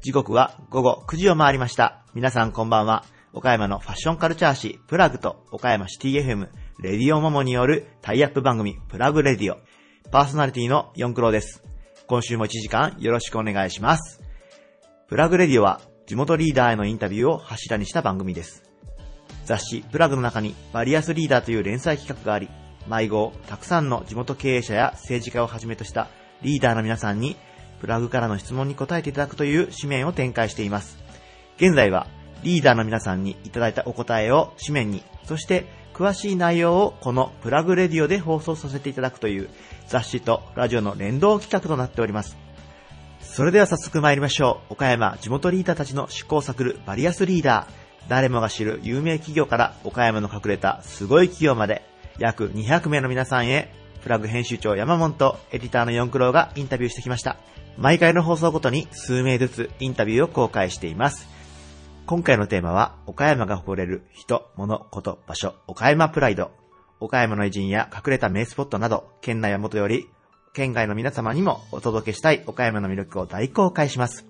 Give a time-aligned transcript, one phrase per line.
[0.00, 2.02] 時刻は午後9時を回りました。
[2.14, 3.04] 皆さんこんばんは。
[3.34, 6.48] 岡山のファッションカルチャー誌プラグと岡山シティ FM
[6.80, 9.58] レディオモモによるタイアップ番組プラグレディオ。
[10.10, 11.62] パーソナリティのヨンクローです。
[12.06, 14.22] 今週も1時間よろしくお願いします。
[15.08, 18.62] プラグレディオは地元リーダーへのインタビューを柱にした番組です。
[19.44, 22.48] 雑誌プラグの中にバリアスリーダーという連載企画があり、
[22.88, 26.08] 毎号たくさんの地元経営者や政治家をはじめとした
[26.42, 27.36] リーダーの皆さんに
[27.80, 30.98] プラグからの質問に答えていただくという紙面を展開しています。
[31.56, 32.06] 現在は
[32.42, 39.50] リーダーの皆さんにいただいたお答えを紙面に、そして詳しい内容をこのプラグレディオで放送させていただくという
[39.86, 42.36] 雑誌とラジオの連動企画となっております。
[43.20, 44.74] それでは早速参りましょう。
[44.74, 47.82] 岡山地元リーダーたちの試行錯るバリアスリーダー。
[48.08, 51.84] 誰もが知る有名企業から岡山の隠れたすごい企業まで
[52.18, 57.36] 約200名の皆さんへプラグ編集長山本とエディターの四クロがインタビューしてきました。
[57.78, 61.28] 毎回の放送ごとに数名ずつインタビューを公開しています。
[62.06, 66.50] 今回のテーマは岡山が誇れる人、物、こと、場所、岡山プライド。
[67.00, 70.08] 岡山の偉人や隠れた名スポットなど、県内はもとより
[70.54, 74.26] 県外の皆様にもお届けしたい岡山の魅力を大公開します。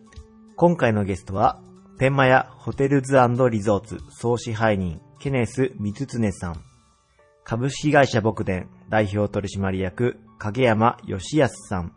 [0.54, 1.60] 今回のゲストは、
[1.98, 3.16] 天満屋ホテルズ
[3.50, 6.71] リゾーツ総支配人、ケネス・ミツツネさん。
[7.44, 11.92] 株式会社牧伝代表取締役、影山義康さん。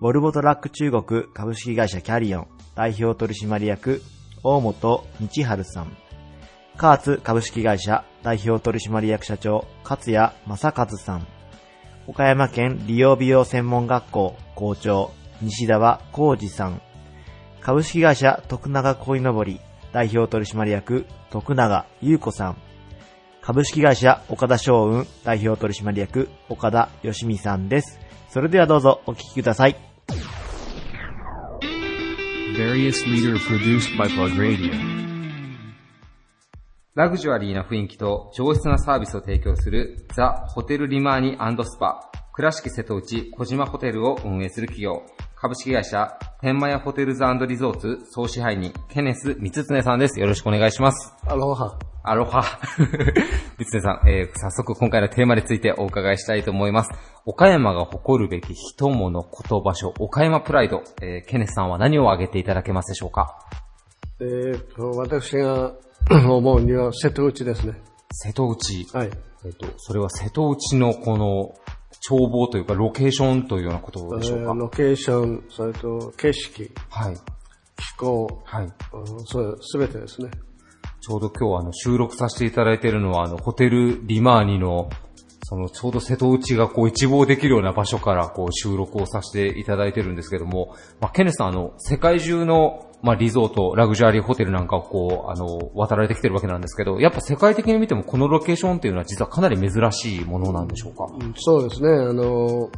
[0.00, 2.46] ボルボトラック中国株式会社キャリオン
[2.76, 4.00] 代表取締役、
[4.44, 5.04] 大本道
[5.44, 5.96] 春さん。
[6.76, 11.26] カーツ株式会社代表取締役社長、勝谷正和さん。
[12.06, 15.10] 岡山県利用美容専門学校校長、
[15.42, 16.80] 西田浩二さん。
[17.60, 19.60] 株式会社徳永恋のぼり
[19.92, 22.73] 代表取締役徳永優子さん。
[23.46, 28.00] 株式会社岡田商運代表取締役岡田義美さんです。
[28.30, 29.76] それではどうぞお聞きください。
[36.94, 45.02] ラグジュアリーな雰囲気と上質なサービスを提供するザ・ホテルリマーニスパ、倉敷瀬戸内小島ホテルを運営する企業、
[45.44, 50.18] 株式会社天満屋ホテルズリゾーツ総支配人、ケネス・ミツツネさんです。
[50.18, 51.12] よろしくお願いします。
[51.26, 51.78] アロハ。
[52.02, 52.42] アロハ。
[53.58, 56.90] ミツツネさん、えー早速今回のテーマについてお伺いしたいと思います。
[57.26, 63.38] 岡山が誇るべき人物、こと場所、岡山プライド、えーケネスさんは何を挙げていただけますでしょうか？
[64.20, 65.74] えーと、私が
[66.10, 67.82] 思うには瀬戸内ですね。
[68.12, 68.86] 瀬戸内。
[68.94, 69.10] はい。
[69.44, 71.52] えっと、それは瀬戸内のこの
[72.08, 77.16] 眺望というかロケーションというようなことでしょうか、えーロケーション、それと景色、はい。
[77.76, 78.64] 気候、はい。
[78.64, 78.72] うん
[79.26, 80.30] そうすべてですね。
[81.00, 84.88] ちょうど今日はあの収録させていただいているのはあのホテルリマーニの
[85.42, 101.88] そのちょうど瀬戸内がこう一望できるような場所からこう収録をさせていただいてるんですけども、まあ、ケネスさんあの世界中のまあリゾート、ラグジュアリーホテルなんかをこうあの渡られてきてるわけなんですけど、やっぱ世界的に見てもこのロケーションっていうのは実はかなり珍しいものなんでしょうか、うんそうですね。
[101.90, 102.70] あの、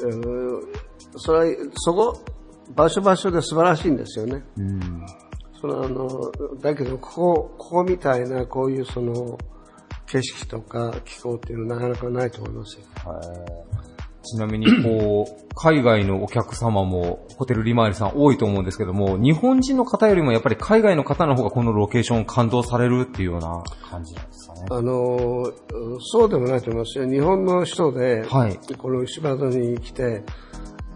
[0.00, 2.24] えーそれは、そこ、
[2.74, 4.42] 場所場所で素晴らしいんですよね。
[4.56, 5.06] うん。
[5.60, 6.08] それはあの、
[6.60, 9.38] だけど、ここ、ここみたいな、こういうその、
[10.06, 12.86] 景色とか気候っていうのはなかなかないと思いますよ。
[14.22, 24.66] ちなみに、 こう、海外のお客様も、ホテルリマーリさん多いと思うんですけども、日本人の方よりもやっぱり海外の方の方がこのロケーション感動されるっていうような感じなんですかね。
[24.70, 25.52] あの、
[26.00, 27.08] そうでもないと思いますよ。
[27.08, 30.24] 日本の人で、はいこの石畑に来て、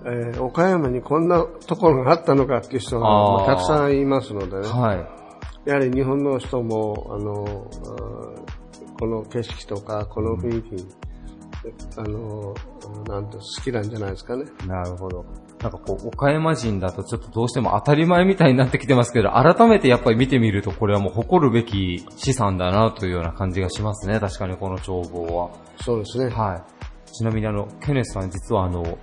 [0.05, 4.69] えー岡山にこんなところがあったのかっていう人がたくさんいますのでね。
[4.69, 5.17] はい。
[5.69, 7.69] やはり日本の人も、あの、
[8.99, 10.87] この景色とか、この雰囲気、
[11.97, 12.55] あの、
[13.09, 14.45] なんて好きなんじゃないですかね。
[14.67, 15.25] なるほど。
[15.61, 24.21] なんかこう、岡山人だとちょっとどうしても当たり前みたいになってきてますけど、改めてやっぱり見てみると、これはもう誇るべき資産だなというような感じがしますね。
[24.21, 25.51] 確かにこの眺望は。
[25.81, 26.29] そうですね。
[26.35, 27.13] はい。
[27.13, 28.99] ちなみにあの、ケネスさん実はあの、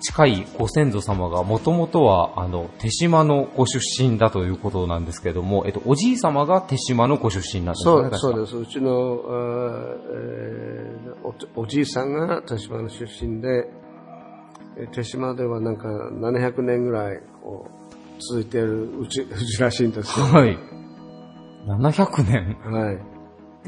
[0.00, 8.10] 近いご先祖様がもともとはあの、手島のご出身だということなんですけども、えっと、おじい様が手島のご出身なんですそね。
[8.10, 8.16] す。
[8.16, 8.56] うそうです。
[8.56, 8.90] うちの、
[10.10, 11.08] えー
[11.56, 13.48] おおじいさんが手島の出身で、
[14.78, 20.26] えー手島ではなんか700年ぐらいこう続いているうちうちらしいんですよ。
[20.26, 20.56] はい。
[21.66, 22.56] 700年？
[22.72, 22.98] はい。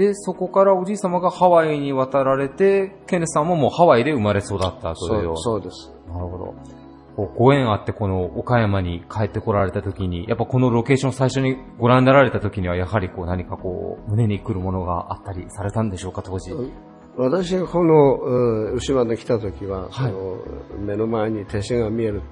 [0.00, 5.92] で、そこからおじい様がハワイに渡られて、ケネスさんももうハワイで生まれ育ったというよそうそうです。
[6.08, 6.54] なるほど。
[7.16, 16.50] こうご縁あってこの岡山に帰ってこられた時に、やっぱこのロケーション最初にご覧になられた時には、やはりこう何かこう、胸に来るものがあったりされたんでしょうか、当時。
[16.52, 16.70] う
[17.18, 20.14] 私がこの、うん牛まで来た時は、はい
[20.80, 22.22] 目の前に手紙が見える、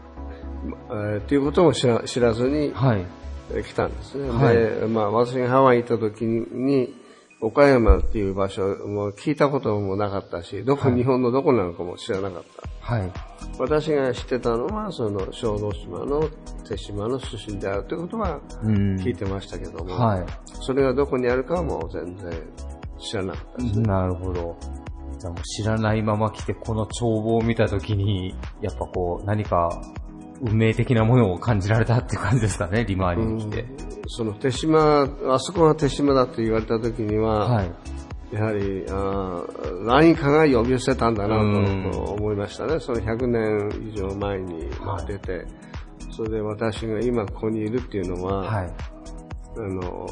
[0.88, 2.96] えーということも知らずには
[3.62, 4.30] 来たんですね。
[4.30, 6.94] はいで、まあ私がハワイに行った時に、
[7.40, 12.42] 岡山っていう場所も聞いたこともなかったし、どこ、日本のどこなのかも知らなかっ
[12.80, 12.94] た。
[12.94, 13.12] はい。
[13.58, 16.28] 私が知ってたのは、その小豆島の
[16.68, 18.96] 手島の出身であるということはうん。
[18.96, 22.32] 聞いてましたけども、はそれがどこにあるかはもう全然
[22.98, 23.82] 知らなかったですい。
[23.82, 24.56] なるほど。
[25.18, 29.80] じゃあもう知らないまま来て、この帳簿を見たときに、やっぱこう、何か、
[30.40, 33.64] 運命的なものを感じられたっていう感じですかね、リマーに来て。
[34.06, 37.72] その手島、あそこが手島だと言われた時には、はい。
[38.32, 42.78] やはり、あー何かが呼び寄せたんだなうんと思いましたね。
[42.78, 45.46] その100年以上前にまあ出て、
[46.10, 48.72] それで私が今ここにいるっていうのは、はい。
[49.56, 50.06] あの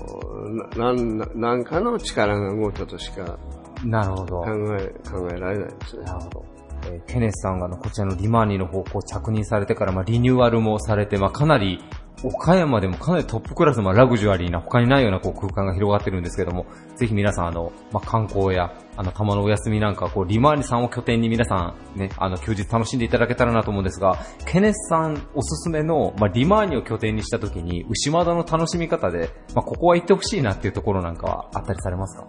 [0.76, 3.38] ななんなんかの力が動いたとしか
[3.84, 4.40] なるほど。
[4.40, 6.04] 考え考えられないですね。
[6.04, 6.55] なるほど。
[6.88, 11.80] えーケネスさんがのこちらのリマーニの方向着任されてから、まあ、リニューアルもされて、まあ、かなり、
[12.24, 16.66] 岡山でもかなりトップクラスのまあラグジュアリーな他にないようなこう空間が広がってるんですけども、
[16.96, 24.16] ぜひ皆さんあの、まあ、観光や、あの、たまのお休みなんか、こう、リマーニさんを拠点に皆さんね、あの、休日楽しんでいただけたらなと思うんですが、
[24.46, 32.26] ケネスさんおすすめの、まあ、リマーニを拠点にした時に、牛窓の楽しみ方で、まあ、ここは行ってほしいなっていうところなんかはあったりされますか？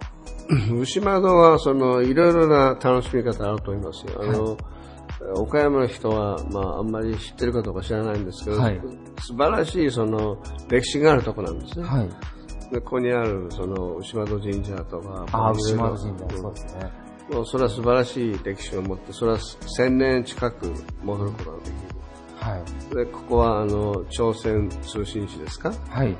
[0.78, 4.20] 牛窓は、その、いろいろな楽しみ方あると思いますよ。
[4.22, 4.56] あの、
[5.34, 8.80] 岡山の人は、まあ、あんまり知ってるかどうか知らないんですけど、はい
[9.20, 10.38] 素晴らしい、その、
[10.68, 11.84] 歴史があるところなんですね。
[11.86, 12.08] はい。
[12.72, 16.92] でここにある、その、牛窓神社とか、あ牛窓神社、そうですね。
[17.32, 19.38] もうそれは素晴らしい歴史を持って、それは
[19.76, 20.72] 千年近く
[21.02, 21.72] 戻ることができ
[22.44, 22.94] はい。
[22.94, 23.04] る。
[23.04, 25.72] で、ここは、あの、朝鮮通信使ですか？
[25.90, 26.16] はい。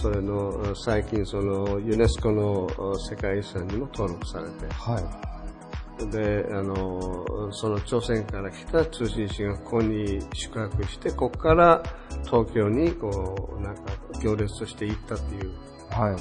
[0.00, 2.66] それの、最近、その、ユネスコの
[3.10, 5.04] 世界遺産にも登録されて、はい。
[6.10, 11.82] で、あの、その朝鮮から来た通信使がここに宿泊して、ここから
[12.24, 13.82] 東京に、こう、なんか、
[14.22, 15.52] 行列として行ったっていう、
[15.90, 16.16] はい。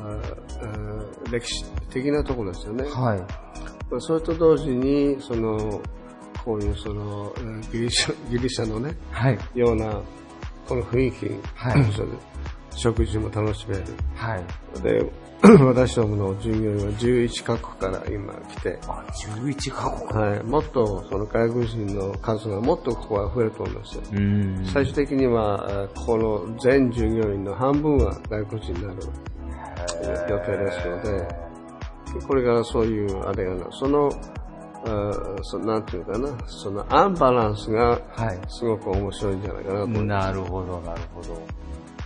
[0.00, 0.20] あ
[0.64, 2.84] あ歴史的なところですよね。
[2.84, 4.00] はい。
[4.00, 5.80] それと同時に、その、
[6.44, 9.38] こういうその、うんギリシャ、ギリシャのね、はい。
[9.54, 10.00] ような、
[10.68, 12.12] この雰囲気、はいそれで
[12.74, 13.84] 食事も楽しめる。
[14.14, 14.44] はい。
[14.82, 15.10] で、
[15.66, 19.04] 私どもの従業員は11カ国から今来て、あ、
[19.42, 20.22] 11カ国。
[20.22, 24.02] はい、もっとその外国人の数がもっとここは増えると思いますよ。
[24.12, 24.66] うーん。
[24.66, 29.00] 最終的には、えーここの全従業員の半分は外国人になる
[30.30, 34.10] 予定ですので、これからそういうあれがな、その、
[34.84, 38.38] あーそなんていうかな、そのアンバランスがはい。
[38.48, 40.04] すごく面白いんじゃないかなと思い。
[40.04, 41.42] なるほど、なるほど。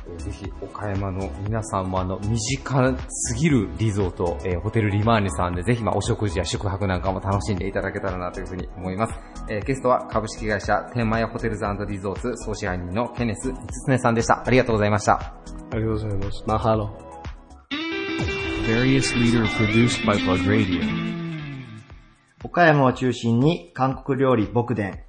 [0.08, 9.14] えーぜひ、岡山の皆さんもあの、身近すぎるリゾート、えーホテルリマーニさんで、ぜひ、まあ、お食事や宿泊なんかも楽しんでいただけたらなというふうに思います。
[9.49, 13.55] えーゲストは株式会社天満屋ホテルズリゾーツ総支配人のケネス・つ
[13.85, 14.43] つねさんでした。
[14.47, 15.14] ありがとうございました。
[15.14, 16.44] ありがとうございます。
[16.47, 16.91] マハロ。
[18.67, 20.82] Various leader produced by Plug Radio.
[22.44, 25.06] 岡山を中心に韓国料理牧伝、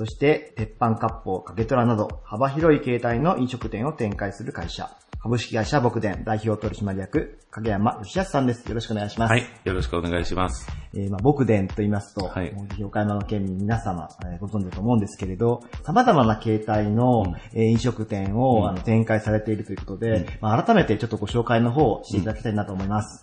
[0.00, 4.88] そして鉄板割烹、かけとらなど幅広い形態の飲食店を展開する会社、
[5.22, 8.66] 株式会社牧伝代表取締役、影山義康さんです。
[8.66, 9.30] よろしくお願いします。
[9.30, 9.44] はい。
[9.64, 10.66] よろしくお願いします。
[10.94, 12.50] えーまあ、牧伝と言いますと、はい
[12.82, 23.22] 岡山の県民皆様、えーご存知だと思うんですけれど、様々な形態の、えー飲食店を、あの展開されているということで、まあ、改めてちょっとご紹介の方をしていただきたいなと思います。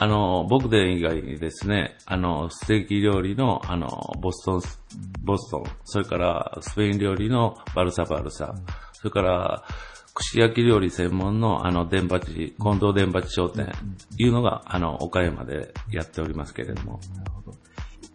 [0.00, 4.62] あの、僕で以外にですね、あの、ステーキ料理の、あの、ボストン、
[5.24, 8.54] ボストン、それからスペイン料理のバルサバルサ、
[8.92, 9.64] それから、
[10.14, 13.72] 串焼き料理専門の、あの、電波地、近藤電波地商店、
[14.16, 17.00] いうのが、あの、岡山でやっておりますけれども。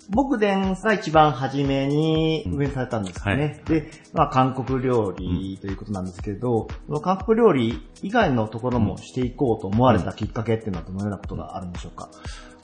[0.10, 3.62] 牧伝が一番初めに運営されたんですよね。
[3.66, 12.10] で、まあ韓国料理ということなんですけど、その韓国料理以外のところもしていこうと思われたきっかけっていうのはどのようなことがあるんでしょうか？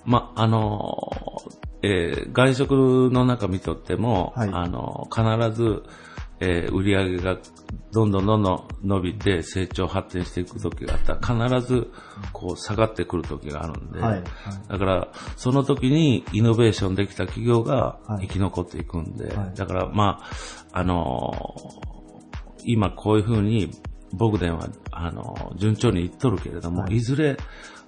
[0.05, 1.12] ま、あの、
[1.81, 4.50] えー外食の中見とっても、はい。
[4.51, 5.24] あの、必
[5.55, 5.84] ず、
[6.39, 7.38] えー売り上げが
[7.91, 11.34] どんどんどんどん伸びて成長発展していく時があった。
[11.34, 11.91] ら、必ず、
[12.34, 14.24] こう、下がってくる時があるんで、はいはい。
[14.69, 18.27] だから、その時にイノベーションできた企業がはい。
[18.27, 19.53] 生き残っていくんで、はい。
[19.55, 20.19] だから、ま
[20.72, 21.34] あ、あの
[22.63, 23.72] 今こういうふうに、
[24.12, 26.98] 僕伝は、あの、順調にいっとるけれども、はい。
[26.98, 27.38] い、ずれ、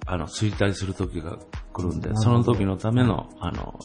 [0.06, 1.38] あの、衰退する時が
[1.72, 3.78] 来るんで、その時のための、あの、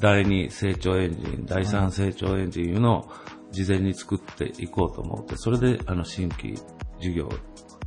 [0.00, 3.12] 第二成長エンジン、第三成長エンジンいうのを
[3.52, 6.54] 事前に作っていこうと思って、それで、あの、新規
[7.00, 7.32] 事業を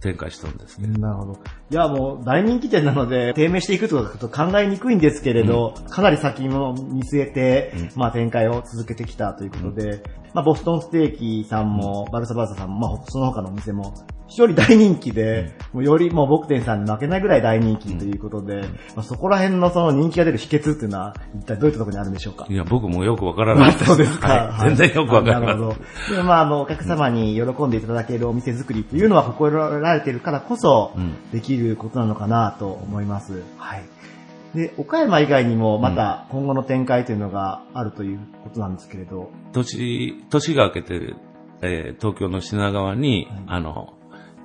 [0.03, 0.99] 展開してるんですけど。
[0.99, 1.39] なるほど。
[1.69, 10.03] いや、もう大人気店なので、低迷していくとかと考えにくいんですけれど、かなり先も見据えて、まあ展開を続けてきたということで、
[10.33, 13.93] まあボストンステーキさんも、バルサバルサさんも、まあその他のお店も、
[14.27, 18.61] 非常に大人気で、もうよりもう僕店さんに負けないぐらい大人気ということで、
[18.95, 22.47] まあそこら辺のその人気が出る秘訣っていうのは、一体どういったところにあるんでしょうか？
[22.49, 23.85] いや、僕もよくわからないです。
[23.85, 24.27] そうですか。
[24.27, 25.47] はい全然よくわからない。
[25.47, 25.73] なるほ
[26.09, 26.15] ど。
[26.15, 33.43] で、まあ、あの、お客様に喜んでいただけるお店作りというのは心られているからこそうん、できることなのかなと思います。
[33.57, 33.83] はい。
[34.55, 41.15] で、岡山以外にも、また今後の展開というのがあるということなんですけれど、年、年が明けて、
[41.61, 43.93] えー東京の品川に、あの、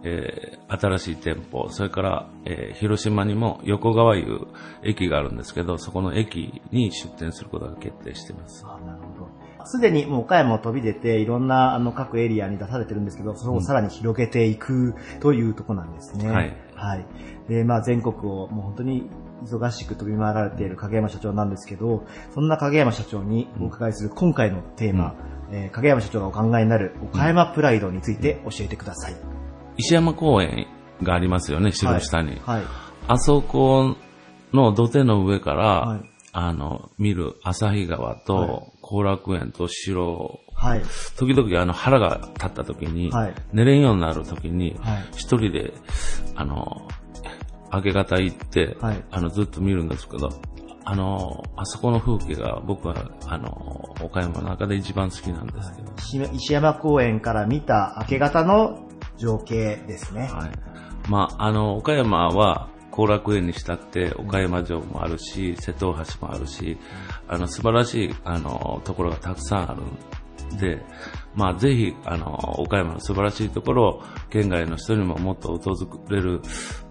[0.05, 4.47] えー新しい店舗、それから、えー広島にも横川いう
[4.83, 8.65] 駅があるんですけど、そこの駅に出店することが決定しています。
[8.67, 9.29] あなるほど。
[9.65, 16.31] すでにもう岡山を飛び出て、いろんなあの各エリアに出されてるんですけど、それをさらに広げていくというところなんですね。
[16.31, 16.57] はい。
[16.75, 17.07] はい。
[17.49, 19.09] で、まあ全国をもう本当に
[19.45, 25.15] 忙しく飛び回られている影山社長なんですけど、そんな影山社長にお伺いする今回のテーマ、
[25.51, 29.38] えー影山社長がお考えになる岡山プライドについて教えてください。
[29.79, 30.67] 石山公園
[31.03, 32.39] がありますよね、城下に。
[32.45, 32.63] はい。
[33.07, 33.97] あそこ
[34.53, 36.01] の土手の上から、はい。
[36.33, 40.83] あの、見る旭川と後楽園と城はい。
[41.17, 43.35] 時々あの腹が立った時に、はい。
[43.53, 45.73] 寝れんようになる時にはい、一人で、
[46.35, 46.89] あの、
[47.73, 49.05] 明け方行って、はい。
[49.11, 50.29] あの、ずっと見るんですけど、
[50.85, 52.95] あの、あそこの風景が僕は、
[53.27, 58.88] あの、岡山の中で一番好きなんですけど、石石山公園から見た明け方の
[59.19, 60.29] 情景ですね。
[60.33, 60.51] はい。
[61.11, 66.79] まあ、あの、岡山は、後楽園にしたって、岡山城もあるし、瀬戸大橋もあるし、
[67.29, 69.83] あの、素晴らしい、あの、ところがたくさんある
[70.57, 70.85] んで、
[71.37, 75.77] まあ、ぜひ、あの、岡山の素晴らしいところを、県外の人にももっと訪
[76.11, 76.41] れる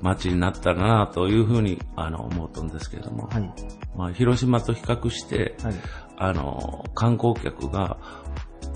[0.02, 3.54] 街になったらな、というふうに、あの、思うとんですけれども、はい。
[3.98, 5.74] まあ、広島と比較して、はい。
[6.16, 7.98] あの、観光客が、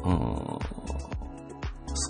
[0.03, 0.59] うん、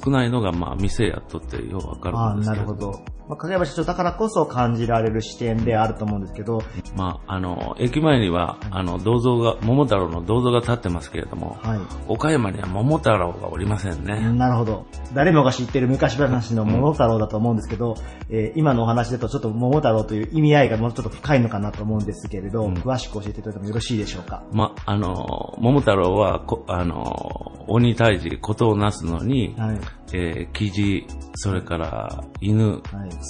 [0.03, 2.63] 少ないのが、まあ、店やっとってようわか、るんですけど。
[2.63, 3.05] あなるほど。
[3.31, 6.61] まあ、影山社長だからこそ感じられる視点であると思うんですけど、
[6.97, 11.79] まあ、あの、駅前には、あの、銅像が、桃太郎の銅像が立ってますけれども、はい。
[12.09, 14.19] 岡山には桃太郎がおりませんね。
[14.33, 14.85] なるほど。
[15.13, 17.95] 誰もが知ってる昔話の桃太郎だと思うんですけど、
[18.29, 24.43] えー今のお話だとちょっと桃太郎という意味合いがもうちょっと深いのかなと思うんですけれど、詳しく教えていただいてもよろしいでしょうか？
[24.51, 29.79] まあ、あの、桃太郎は、こあの、鬼退治、ことをなすのに、はい。
[30.13, 32.81] えー、キジ、それから犬、はい。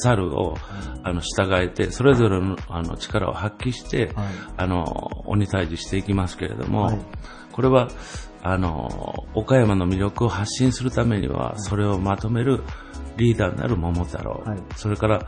[0.04, 0.56] 猿を、
[1.04, 4.28] あの、従えて、それぞれの、あの、力を発揮して、はい。
[4.58, 4.86] あの、
[5.26, 7.00] 鬼退治していきますけれども、はい。
[7.52, 7.90] これは、
[8.44, 12.64] あの、岡山の魅力を発信するためには、それをまとめる
[13.18, 14.60] リーダーになる桃太郎、はい。
[14.76, 15.28] それから、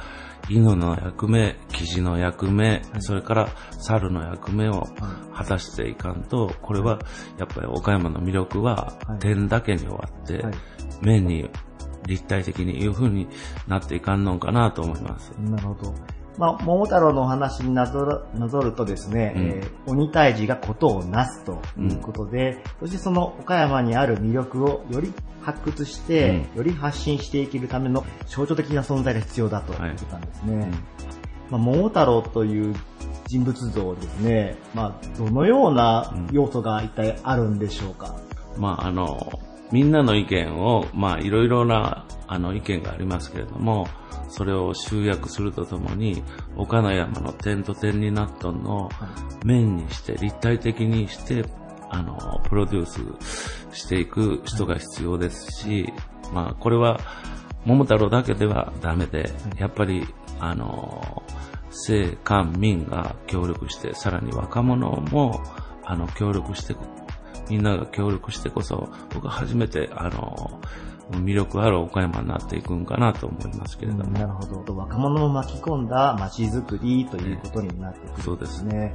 [0.49, 4.87] 犬の役目、キジの役目、それから猿の役目を
[5.33, 6.99] 果たしていかんと、これは
[7.37, 9.19] やっぱり岡山の魅力ははい。
[9.19, 10.53] 点だけに終わって、はい。
[11.01, 11.49] 面に
[12.07, 13.27] 立体的にいう風に
[13.67, 15.31] なっていかんのかなと思います。
[15.39, 15.93] なるほど。
[16.37, 19.41] まあ、桃太郎のお話になぞるなぞるとですね、うん。
[19.43, 30.71] えー鬼退治がことをなすということで、そしてその岡山にある魅力をより発掘して、より発信していけるための象徴的な存在が必要だということなんですね。
[31.49, 32.73] まあ、桃太郎という
[33.27, 38.15] 人物像ですね、まあ、どのような要素が一体あるんでしょうか？
[38.57, 39.39] まあ、あの、
[39.71, 43.87] みんなの意見を、まあ、いろいろな、あの、意見がありますけれども、
[44.35, 46.23] それを集約するとともに、
[46.57, 48.89] 岡の山の点と点になっとんのを
[49.45, 51.45] 面にして、立体的にして、
[51.91, 52.85] あの、プロデュー
[53.69, 55.93] スしていく人が必要ですし、
[56.33, 56.99] まあ、これは、
[57.63, 60.07] 桃太郎だけではダメで、やっぱり、
[60.39, 61.21] あの、
[61.69, 65.43] 政官民が協力して、さらに若者も、
[65.85, 66.75] あの、協力して、
[67.51, 70.59] みんなが協力してこそ、僕は初めて、あの、
[71.11, 74.11] 魅力ある岡山になっていくんかなと思いますけれども。
[74.11, 74.75] なるほど。
[74.75, 78.93] 若者を巻き込んだ街づくりということになってくるんですね。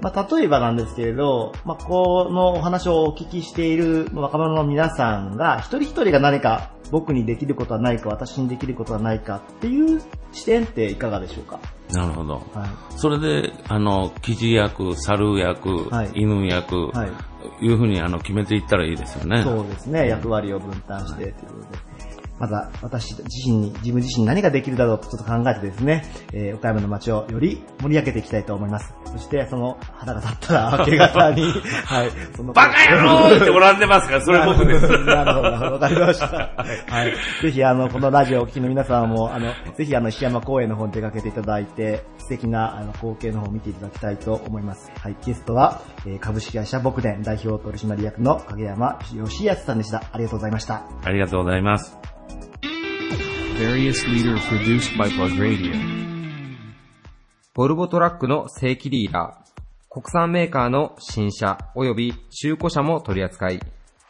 [0.00, 10.00] まあ、例えばなんですけれど、まあ、このお話をお聞きしている若者の皆さんが、一人一人が何か僕にできることはないか、私にできることはないかっていう
[10.32, 11.58] 視点っていかがでしょうか？
[11.92, 12.34] なるほど。
[12.54, 12.98] はい。
[12.98, 19.42] それで、あの、記事役、猿役、はい犬役、はいい、うふうにあの決めていったらいいですよね。
[19.42, 21.93] そうですね、役割を分担してということで。
[22.44, 28.94] また私自身に、自分自身に何ができるだろうとちょっと考えてですね、えー岡山の街をより盛り上げていきたいと思います。
[29.12, 31.42] そして、その腹が立ったら 明け方に、
[31.84, 34.88] はい、そのバカ野郎って笑ってますから、それ僕です。
[35.04, 35.72] なるほど。
[35.72, 36.26] わかりました。
[36.56, 37.12] はい。
[37.42, 44.90] ぜひ、あの、このラジオをお聞きの皆さんも、あの、ぜひ、あの、石山公園の方に出かけていただいて、素敵な、あの、光景の方を見ていただきたいと思います。
[45.00, 45.16] はい。
[45.24, 50.02] ゲストは、えー株式会社僕伝代表取締役の影山義康さんでした。
[50.12, 50.82] ありがとうございました。
[51.04, 52.13] ありがとうございます。
[53.58, 55.72] Various leader produced by Plug Radio.
[57.54, 59.54] ボルボトラックの正規リーダー、
[59.88, 63.60] 国産メーカーの新車及び中古車も取り扱い、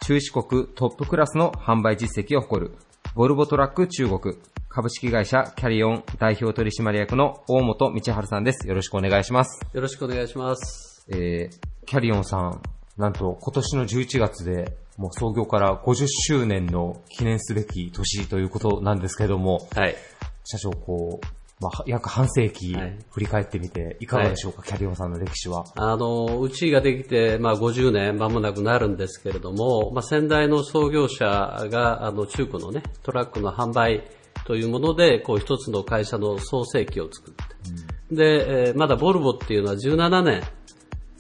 [0.07, 2.75] 中四国トップクラスの販売実績を誇る、
[3.15, 4.35] ボルボトラック中国、
[4.71, 8.67] 株式会社キャリオン代表取締役の大本道春さんです。
[8.67, 9.61] よろしくお願いします。
[9.75, 11.07] よろしくお願いします。
[11.11, 12.63] えー、キャリオンさん、
[12.97, 19.97] なんと今年の11月で、もう創業から50周年の記念すべき年ということなんですけれども、はい。
[20.45, 21.27] 社長、こう、
[21.61, 25.65] まあ、約半世紀はい振り返ってみて、いかがでしょうか、キャリオンさんの歴史は？
[25.77, 31.25] あの、うちができて、まあ、50年間もなくなるんですけれども、まあ、先代の創業者
[31.71, 34.05] が、あの、中古のね、トラックの販売
[34.47, 38.15] というもので、こう、一つの会社の創世期を作って。
[38.15, 40.43] で、えーまだボルボっていうのは17年、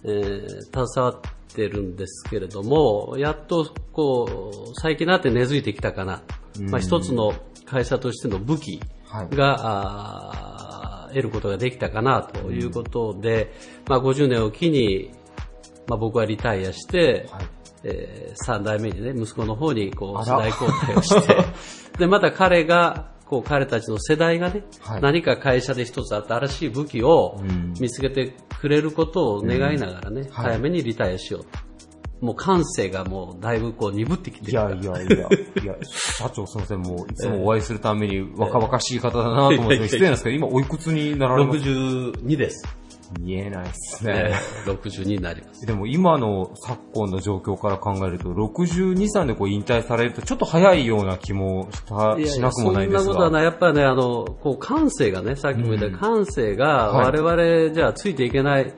[0.04, 1.20] えー携わっ
[1.54, 6.22] てるんですけれども、やっと、こう、最近になって根付いてきたかな。
[6.60, 7.34] まあ、一つの
[7.64, 9.36] 会社としての武器はい。
[9.36, 13.52] が、あー得ることができたかなということで、
[13.88, 15.12] まあ、50年を機に、
[15.86, 17.46] まあ、僕はリタイアして、はい。
[17.84, 21.36] え3代目にね、息子の方にこう世代交代をして、
[21.98, 25.00] で、また彼が、こう彼たちの世代がね、はい。
[25.02, 27.74] 何か会社で一つ新しい武器をうん。
[27.80, 30.30] 見つけてくれることを願いながらね、はい。
[30.30, 31.74] 早めにリタイアしようと。
[32.20, 35.02] もう感性がもうだいぶこう鈍ってきていやるから。
[35.02, 35.28] いやいや、
[35.62, 42.64] いや、社長すみません、もういつもお会いするために若々しい方だなと思って、ええ失礼なんですけど、 今おいくつになられます？62です。
[43.20, 44.34] 見えないっすえね。
[44.66, 45.66] ー62になります。
[45.66, 53.04] でも今の昨今の状況から考えると、62、3でこう引退されるとちょっと早いような気もした、しなくもないんですが。
[53.04, 53.44] そんなことはない。
[53.44, 58.72] やっぱりね、あの、こう感性がね、さっきも言った、うん感性がはい我々じゃついていけない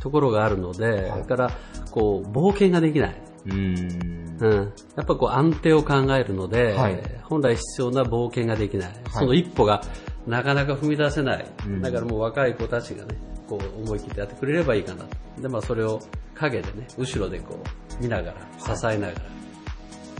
[0.00, 1.50] ところがあるので、だから、
[1.90, 3.22] こう、冒険ができない。
[3.46, 4.20] うーん。
[4.40, 4.72] うん。
[4.96, 8.92] やっぱこう安定を考えるので、はい本来必要な冒険ができない。
[9.10, 9.82] その一歩が
[10.26, 11.46] なかなか踏み出せない。
[11.66, 13.14] うんだからもう若い子たちがね、
[13.48, 15.42] こう思い切ってやってくれればいいかなと。
[15.42, 16.00] で、まあそれを
[16.34, 17.58] 陰でね、後ろでこ
[17.98, 19.22] う見ながら、支えながら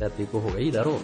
[0.01, 0.99] やっていく方がいいだろう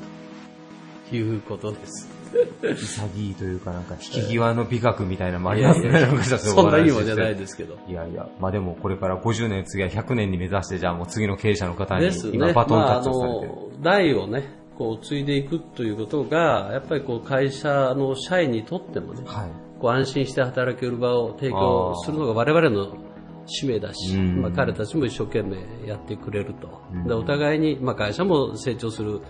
[1.11, 2.17] ということです。
[2.63, 5.91] 潔いというかなんか 引き際の美学みたいなのもありますね。
[5.91, 7.79] なんか社長そんないいもんじゃないですけど。
[7.89, 12.11] いやいや、まあでもこれから50年、次は100年に目指して、じゃあもう次の経営者の方に。
[12.33, 13.49] 今バトンタまあ、あッチをされてる。
[13.49, 19.51] の、代をね、こう、継いでいくということが、やっぱりこう、会社の社員にとってもね、はい。
[19.81, 22.97] こう、安心して働ける場を提供するのが我々の
[23.47, 24.43] 使命だし、うん。
[24.43, 26.83] まあ、彼たちも一生懸命やってくれると。
[26.93, 27.05] うん。
[27.05, 29.21] でお互いに、まあ、会社も成長する、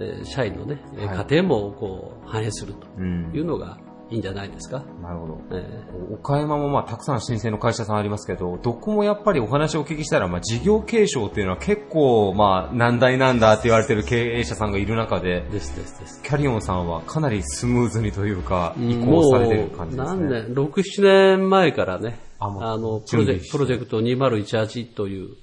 [0.00, 1.26] えー社員のね、えーはい。
[1.30, 3.30] 家庭もこう、反映するとうん。
[3.34, 3.78] いうのが
[4.10, 4.82] いいんじゃないですか？
[5.02, 5.40] なるほど。
[5.52, 5.82] え
[6.14, 16.22] 岡山もまあたくさん新生の会社さんありますけど、どこもやっぱりお話をお聞きしたら、まあ事業継承っていうのは結構まあ難題なんだって言われてる経営者さんがいる中でー、ですですです。
[16.22, 20.20] キャリオンさんはかなりスムーズにというか、移も行されてる感じですね。
[20.26, 25.36] 何年、6、7年前からね、あの、プロジェクト2018という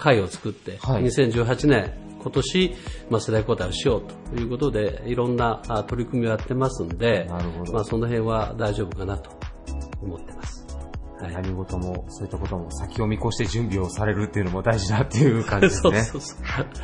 [0.00, 2.74] 会を作って、はい2018年、今年、
[3.08, 9.30] まあ、世代交代をしようということで、いろんなあ取り組みをやってますんで、なるほどまあ、その辺は大丈夫かなと
[10.02, 10.66] 思ってます。
[11.20, 11.32] はい。
[11.32, 16.02] 何事も、そういったことも先を見越して準備をされるっていうのも大事だっていう感じです そうね。
[16.02, 16.38] そうそう。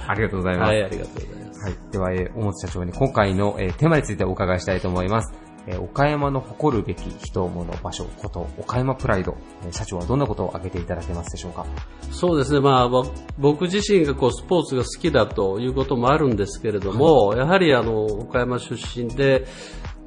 [0.06, 0.68] ありがとうございます。
[0.68, 1.60] はい、ありがとうございます。
[1.64, 1.74] はい。
[1.90, 5.45] では、えー、大本社長に今回の、えーテーマについてお伺いしたいと思います。
[5.66, 9.36] えー岡山の誇るべき人、物、場所、こと、岡山プライド。
[9.64, 11.66] えー社長はどんなことを挙げていただけますでしょうか？
[12.12, 13.04] そうですね、まあ、ぼ
[13.38, 19.46] 僕自身がこうスポーツが好きだということもあるんですけれども、やはりあの、岡山出身で、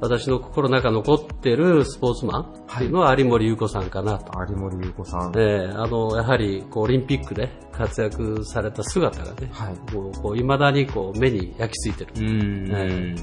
[0.02, 4.32] 私の心の中残ってるスポーツマンっていうのは有森裕子さんかなと。
[4.50, 5.34] 有森優子さん。
[5.38, 12.26] ええあの、やはり、こう、オリンピックで活躍された姿がね、はいもう、こう、未だにこう、目に焼き付いてる。
[12.26, 12.72] うーん。
[12.72, 13.15] え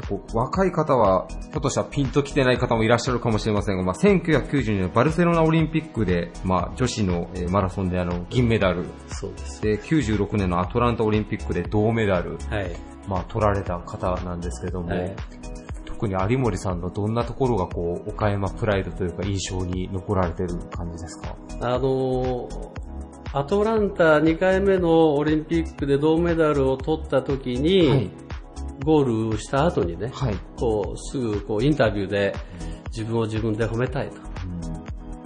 [0.00, 8.84] 結構若い方は、ひょっとしたらピンと来てない方もいらっしゃるかもしれませんが、まあ、1992年のバルセロナオリンピックで、まあ、女子のえーマラソンであの、銀メダル。
[9.08, 9.62] そうです。
[9.62, 12.38] で、96年のアトランタオリンピックで銅メダル。
[12.48, 12.70] はい。
[13.08, 15.14] まあ、取られた方なんですけども、はい
[15.84, 21.36] 特に有森さんのどんなところがこう、岡山プライドというか印象に残られてる感じですか？
[21.60, 22.48] あの、
[23.34, 28.10] アトランタ2回目のオリンピックで銅メダルを取った時に、はい
[28.84, 30.38] ゴールした後にね、はい。
[30.56, 32.34] こう、すぐこうインタビューで
[32.88, 34.16] 自分を自分で褒めたいと。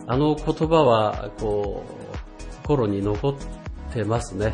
[0.06, 3.34] あの言葉は、こう、心に残っ
[3.92, 4.52] てますね。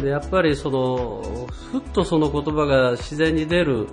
[0.00, 1.22] で、やっぱりその、
[1.72, 3.88] ふっとその言葉が自然に出る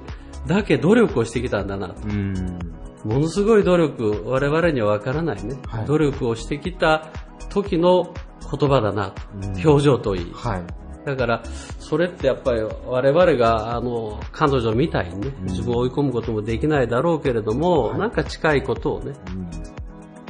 [0.47, 2.07] だけ努力をしてきたんだなと。
[2.07, 2.59] うん。
[3.03, 7.09] ものすごい努力、我々にはわからないね、はい努力をしてきた
[7.49, 8.13] 時の
[8.57, 9.21] 言葉だなと。
[9.69, 10.31] 表情といい。
[10.33, 10.80] はい。
[11.05, 11.43] だから、
[11.79, 19.13] それってやっぱり我々が、あの、彼女みたいにね、自分を追い込むこともできないだろうけれども、なんか近いことをね、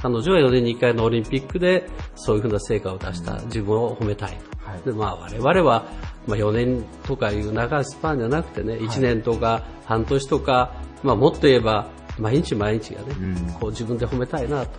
[0.01, 4.69] 彼女は4年に1回のオリンピックでそういうふうな成果を出した自分を褒めたいと。
[4.69, 4.81] はい。
[4.81, 5.85] で、まあ我々は、
[6.25, 13.53] まあ4年とかいう長いスパンじゃなくてね、1年とか半年とか、まあもっと言えば、毎日毎日がね、うん。
[13.59, 14.71] こう自分で褒めたいなと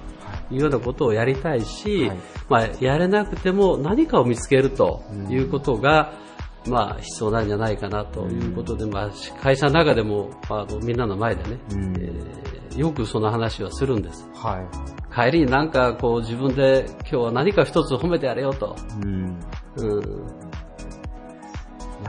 [0.50, 6.12] いうようなことをやりたいし、はいまあやれなくても何かを見つけるということが、
[6.66, 14.28] まあ必要なんじゃないかなということで、まあ会社の中でも、あのみんなの前でね、うんえーよくその話はするんです。
[14.34, 15.14] はい。
[15.14, 18.76] 帰りになんかこう自分で今日は何か一つ褒めてやれよと。
[19.02, 19.38] うん。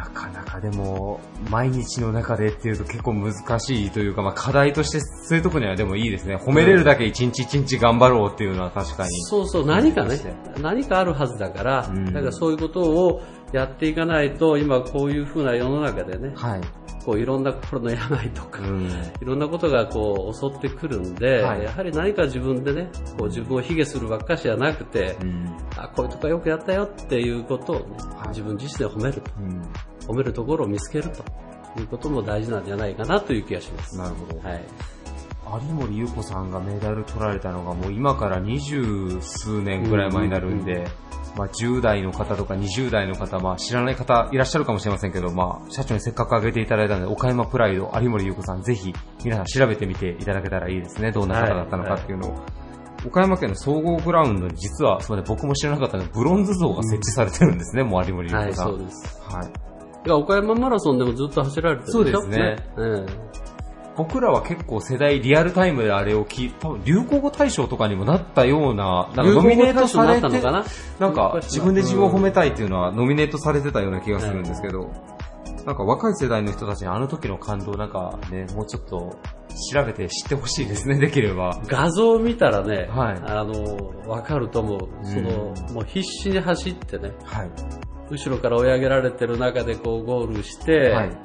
[0.08, 6.36] うんなかなかでも、毎日の中でっていうと結構難しいというか、まあ課題としてそういうとこにはでもいいですね。
[6.36, 9.10] 褒めれるだけ一日一日頑張ろうっていうのは確かに。
[9.24, 10.20] そうそう、何かね
[10.58, 13.22] う、何かあるはずだから、んだからそういうことを
[13.54, 16.62] やっていかないと、今こういうふうな世の中でね、はい。
[17.06, 18.88] こういろんな心の病とか、うん。
[18.88, 18.90] い
[19.22, 25.56] ろんなことがこう襲ってくるんで、はいやはり何か自分でね、こう自分を卑下するばっかしじゃなくて、うん。
[25.76, 27.84] あ、こういうとこよくやったよっていうことをね、
[28.18, 29.32] はい自分自身で褒めると。
[29.40, 29.62] うん。
[30.08, 31.24] 褒めるところを見つけると
[31.80, 33.98] いうことも大事なんじゃないかなという気がします。
[33.98, 34.40] なるほど。
[34.48, 34.64] はい。
[35.68, 40.88] 有森優子さんがメダル取られたのがもう今から二十数年ぐらい前になるんで、
[41.36, 51.12] まあ10代の方とか20代の方、まあ知らない方いらっしゃるかもしれませんけど、まあ社長にせっかく挙げていただいたので、岡山プライド有森優子さんぜひ皆さん調べてみていただけたらいいですね。
[51.12, 52.36] どんな方だったのかっていうのを。
[53.06, 58.68] 岡山県の総合グラウンドに実は、すみません、僕も知らなかったので、ブロンズ像が設置されてるんですね、もう有森優はい、子さん。
[58.70, 59.22] そうです。
[59.28, 59.73] はい。
[60.06, 62.58] いや、岡山マラソンでもずっと走られてるそうですね。
[62.76, 63.06] うん。
[63.96, 71.08] 僕らは結構世代リアルタイムであれを聞い多分流行語大賞とかにもなったような、なんかノミネートされて、流行語大賞になったのかな？
[71.08, 74.92] なんか自分で自分を褒めたいっていうのはノミネートされてたような気がするんですけど、
[75.66, 79.20] なんか若い世代の人たちにあの時の感動なんかね、もうちょっと
[79.72, 81.62] 調べて知ってほしいですね、できれば。
[81.68, 83.22] 画像を見たらね、はい。
[83.24, 84.80] あの、わかると思う。
[85.06, 87.52] その、もう必死に走ってね、はい。
[88.10, 91.18] 後ろから追い上げられてる中でこうゴールして、はい。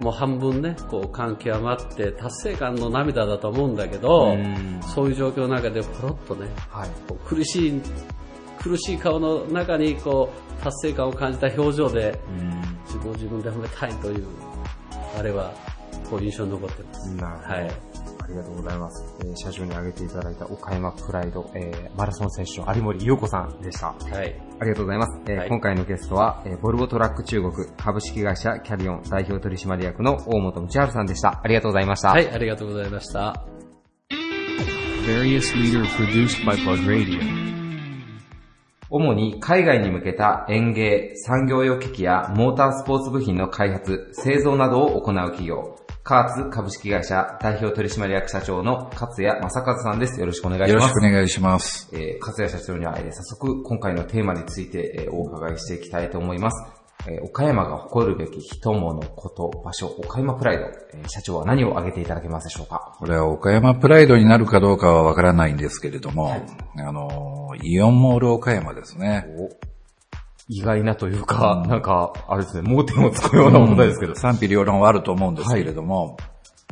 [0.00, 6.90] もう半分ね、こう感極まって達成感の涙だと思うんだけど、うんそういう状況の中でポロッとね、はい。
[7.26, 7.82] 苦しい、
[8.60, 12.18] 苦しい顔の中にこう達成感を感じた表情で
[12.86, 14.26] 自分を自分で褒めたいという、
[15.18, 15.52] あれは
[16.08, 17.14] こう印象に残ってます。
[17.16, 17.54] なるほど。
[17.54, 17.70] はい。
[18.28, 19.16] ありがとうございます。
[19.20, 23.86] えー、社長に挙げていただいた岡山プライド、えー、マラソン選手の有森優子さんでした。
[23.86, 24.38] はい。
[24.60, 25.20] ありがとうございます。
[25.26, 31.40] えーはい今回のゲストは、えーボルボトラック中国株式会社キャリオン代表取締役の大本道春さんでした。
[31.42, 32.10] ありがとうございました。
[32.10, 33.46] はい、ありがとうございました。
[35.06, 37.48] Various leader produced by Plug Radio.
[38.90, 45.76] 主に海外に向けた園芸、産業用機器やモータースポーツ部品の開発、製造などを行う企業、
[46.08, 50.18] カーツ株式会社代表取締役社長の勝谷正和さんです。
[50.18, 50.94] よろしくお願いしよろします。
[50.94, 51.90] くお願いします。
[51.92, 56.66] えー、勝谷社長には、えー早速今回のテーマについて、えーお伺いしていきたいと思います。
[57.06, 62.96] えー岡山が誇るべき人物、こと、場所、岡山プライド、えー社長は何を挙げていただけますでしょうか？
[62.98, 66.32] これは岡山プライドになるかどうかはわからないんですけれども、
[66.78, 69.26] あの、イオンモール岡山ですね。
[70.48, 74.14] 意外なというか、なんか、あれですね、盲点をつくような問題ですけど。
[74.14, 76.16] 賛否両論はあると思うんですけれども、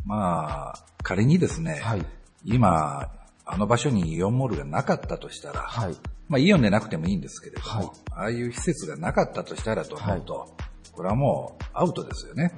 [0.05, 2.05] まあ、仮にですね、はい。
[2.43, 3.09] 今、
[3.45, 5.95] あの場所にイオンモールがなかったとしたら、はい。
[6.27, 10.57] まあイオンでなくてもいいんですけれども、はいああいう施設がなかったとしたらと思うと、
[10.91, 12.51] これはもうアウトですよね。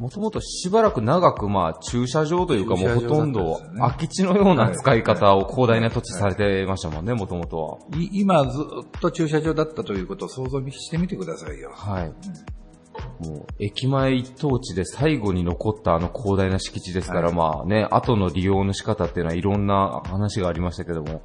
[0.00, 11.70] あもともとしばらく長く、まあ、駐車場というか、もうほとんど空き地のような使い方を広大な土地されてましたもんね、もともとい今ずっと駐車場だったということを想像してみてくださいよ。
[11.74, 11.92] は。
[11.92, 12.12] はい。
[13.20, 21.20] もう、駅前一等地で最後に残ったあの広大な敷地ですから、はいまあね、後の利用の仕方っていうのはいろんな話がありましたけども、ま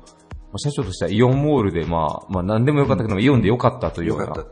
[0.55, 4.45] あ社長としてはイオンモールで、まあ、まあ何でもよかったけども、イオンでよかったというような。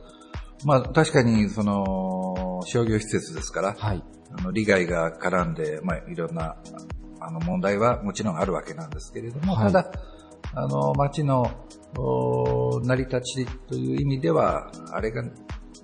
[0.66, 4.04] まあ確かにその商業施設ですから、はい。
[4.36, 6.56] あの利害が絡んで、まあいろんな
[7.20, 9.92] あの問題はもちろんあるわけなんですけれども、はいただ、
[10.56, 11.50] あの街の
[11.98, 15.24] お成り立ちという意味では、あれが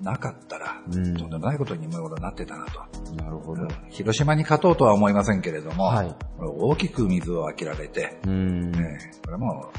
[0.01, 3.13] なかったら、うんとんでもないことに今頃なってたなと。
[3.15, 3.67] なるほど。
[3.89, 8.71] 広島に勝とうとは思いませんけれども、はい大きく水を開けられて、うん。
[8.71, 9.71] ねこれはも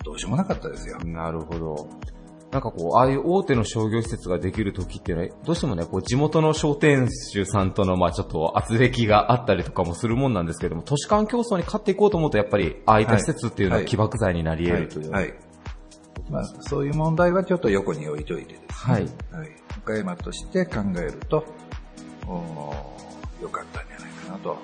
[0.00, 0.98] う、どうしようもなかったですよ。
[1.04, 1.88] なるほど。
[2.54, 15.10] なんかこう、ああいう大手の商業施設ができる時っていうのは、どうしてもね、こう、地元の商店主さんとの、まあちょっと圧力があったりとかもするもんなんですけども、都市間競争に勝っていこうと思うと、やっぱり、ああいった施設っていうのははい起爆剤になり得るという。
[15.10, 15.24] はい。
[15.24, 15.34] はい
[16.30, 18.66] まあ、そういう問題はちょっと横に置いといてですね。
[18.70, 19.02] はい。
[19.02, 19.50] はい。
[19.78, 21.44] 岡山として考えると、
[23.42, 24.56] よかったんじゃないかなと。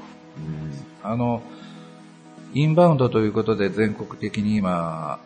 [1.02, 1.42] あの、
[2.54, 5.18] インバウンドということで全国的に今、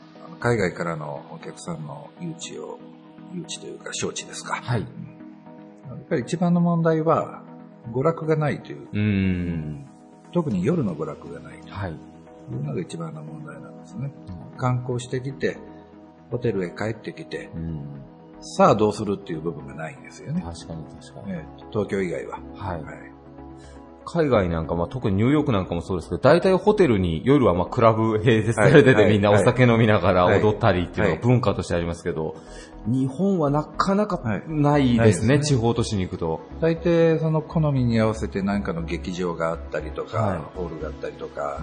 [0.45, 2.79] 海外からのお客さんの誘致を、
[3.35, 4.57] 誘致というか招致ですか。
[4.57, 4.81] はい。
[4.83, 4.87] や
[5.95, 7.43] っぱり一番の問題は、
[7.95, 9.87] 娯楽がないという、うーん。
[10.35, 11.93] 特に夜の娯楽がないとはい。
[11.93, 11.95] い
[12.57, 14.13] うのが一番の問題なんですね。
[14.59, 15.57] 観光してきて、
[16.31, 18.03] ホテルへ帰ってきて、うん。
[18.41, 20.43] さあどうするっていう部分がないんですよね。
[20.43, 21.33] 確かに確かに。
[21.33, 22.39] ね東京以外は。
[22.55, 22.83] はい。
[22.83, 23.04] はい
[24.05, 30.43] 海外なんか、まあ、特にニューヨークなんかもそうですけど、大体ホテルに夜はまあクラブ併設されてて、はいみんなお酒飲みながらはい。
[30.43, 31.17] 踊ったりっていうのはい。
[31.17, 32.37] が文化としてありますけど、
[32.87, 34.43] 日本はなかなかはい。
[34.47, 36.41] ないですね、地方都市に行くと。
[36.61, 40.39] 大抵その好みに合わせて何かの劇場があったりとか、はい。
[40.55, 41.61] ホールがあったりとか、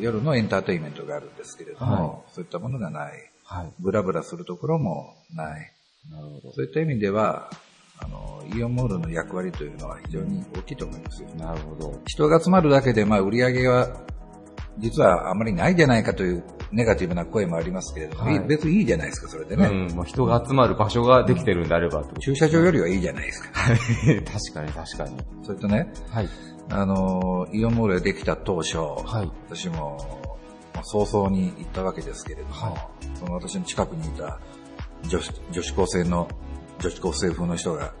[0.00, 2.32] 夜のエンターテインメントがあるんですけれども、はい。
[2.34, 3.12] そういったものがない。
[3.44, 3.72] はい。
[3.78, 5.72] ブラブラするところもない。
[6.10, 7.50] なるほそういった意味では、
[7.98, 11.28] あの、イオンモールの役割というのは非常に大きいと思いますよ。
[11.36, 11.44] ど。
[11.44, 12.00] なるほど。
[12.06, 13.88] 人が集まるだけで、まあ、売り上げは、
[14.78, 19.66] 実はあまりないじゃないかというネガティブな声もありますけれども、はいい別にいいじゃないですか、それでね。
[19.66, 23.58] うん、まあ、人が集まる場所ができてるんであればってこと駐車場よりはいいじゃないですか。
[23.58, 23.78] はい。
[24.24, 25.16] 確かに確かに。
[25.42, 26.28] それとね、はい。
[26.70, 29.30] あの、イオンモールができた当初、はい。
[29.48, 30.20] 私も、
[30.74, 34.38] まあ早々に行ったわけですけれども、はその私の近くにいた
[35.08, 36.28] 女子女子高生の、
[36.80, 37.92] 女子高生風の人が、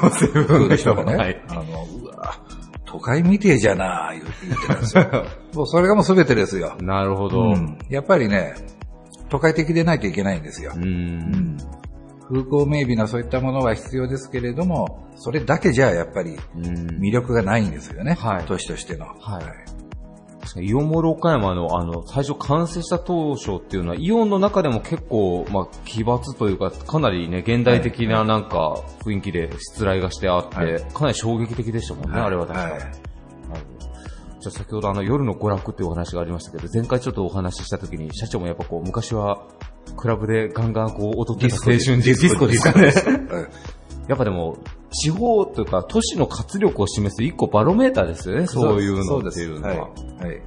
[0.00, 1.42] 高生風の人がね、はい。
[1.48, 2.40] あの、うわ、
[2.86, 5.24] 都会みてえじゃな言う言ってたんですよ。
[5.54, 6.76] もうそれがもう全てですよ。
[6.80, 7.40] なるほど。
[7.40, 7.52] ううん。
[7.54, 8.54] んやっぱりね、
[9.28, 10.72] 都会的でないといけないんですよ。
[10.74, 11.56] ん。
[12.28, 16.64] 風光明媚なそういったものは必要ですけれども、それだけじゃやっぱりうん
[17.00, 18.16] 魅力がないんですよね。
[18.20, 19.06] はい都市としての。
[19.06, 19.75] はい
[20.46, 20.60] 確か？
[20.60, 30.80] にイオンモール岡山の、あの、最初完成した当初っていうのは、イオンの中でも結構、まあ、奇抜というか、かなりね、現代的ななんか、雰囲気で失礼がしてあって、はい。
[30.92, 32.26] かなり衝撃的でしたもんね、はい。
[32.26, 32.66] あれは確か。
[32.66, 32.72] に。
[32.72, 32.82] はい。
[34.40, 39.42] じゃあ先ほどあの、夜の娯楽っていうお話がありましたけど、前回ちょっとお話しした時に、社長もやっぱこう、昔は、
[39.96, 42.72] クラブでガンガンこう、踊ってた青春時ディスコです。
[42.72, 42.92] かね。
[44.06, 44.56] はいやっぱでも、
[44.90, 49.74] 地方というか、都市の活力を示す一個バロメーターですよね、そういうのっていうのは。
[49.74, 50.26] はい。
[50.26, 50.42] はい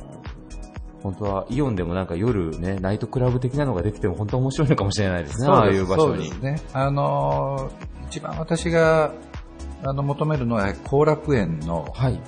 [1.01, 6.63] 本当はイオンでもなんか夜ね、ナイトクラブ的なのができても本当は面白いのかもしれないですね、ああいう場所にそうです。
[6.63, 6.69] ね。
[6.73, 9.13] あのー、一番私が、
[9.83, 12.19] あの、求めるのは、後楽園の、はい。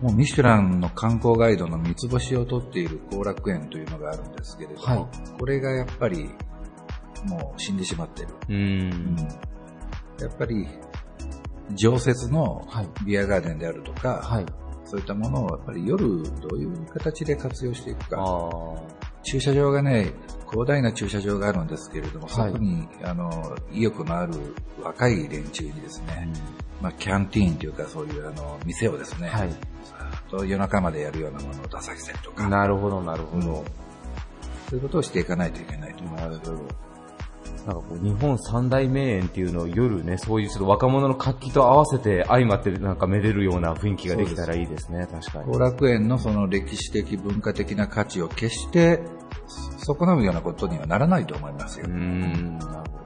[0.00, 5.06] もうミシュランの観光ガイドの三つ星を取っている後楽園というのがあるんですけれども、はい
[5.38, 6.30] これがやっぱり、
[7.26, 8.28] もう死んでしまってる。
[8.48, 9.16] うーん。
[10.20, 10.66] やっぱり、
[11.74, 12.88] 常設のはい。
[13.06, 14.46] ビアガーデンであるとか、はい。
[14.84, 18.18] そういったものをやっぱり夜どういう形で活用していくか。
[19.22, 20.12] 駐車場がね、
[20.50, 24.34] 広大な駐車場があるんですけれども、はいそこに、あの、意欲のある
[24.82, 26.28] 若い連中にですね、
[26.82, 29.54] まあ、キャンティーンというかそういうあの、店をですね、はい。
[30.30, 33.64] と夜中までやるようなものを出させたりとか、なるほど、なるほど。
[34.68, 36.22] そういうことをしていかないといけないと思います。
[36.22, 36.93] なるほど。
[37.66, 45.50] なんかこう、日本三大名園っていうのを夜ね、そういうちょっと若者の活気と合わせて相まってなんかめでるような雰囲気ができたらいいですね、確かに。
[45.50, 49.00] 後楽園のその歴史的文化的な価値を決して
[49.78, 51.92] 損なうようなことにはならないと思いますようー。
[51.92, 53.04] ん、なるほど。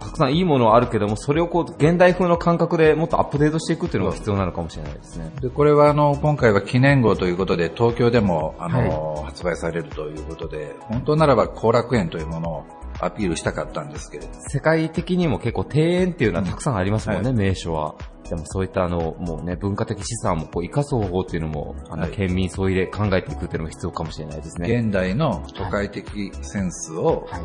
[0.00, 5.30] たくさんいいものはあるけども、それをこう、現代風の感覚でもっとアップデートしていくっていうのが必要なのかもしれないですね。
[5.40, 12.64] で、これはあの、今回は記念号ということで、東京でもあの、発売されるということで、本当ならば後楽園というものを
[13.00, 17.94] アピールしたかったんですけれど、世界的にも結構庭園っていうのはたくさんありますもんね、う名所は。
[18.28, 24.72] でもそういったあの、もうね、文化的資産もこう生かす方法っていうのも、あの、はい県民総入れ考えていくっていうのも必要かもしれないですね。
[24.72, 27.42] 現代の都会的センスを、はい。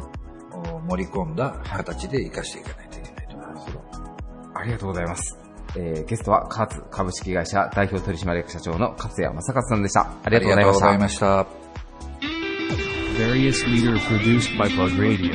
[0.73, 3.77] お盛り込んだ形で活かしていかないといけないと思います。
[4.53, 5.37] ありがとうございます。
[5.77, 10.01] えー、ゲストは、カーツ株式会社代表取締役社長の勝谷正和さんでした。
[10.01, 11.37] あありがとうございました。
[11.37, 11.64] ました。
[13.17, 15.31] Various leader produced by Plug Radio.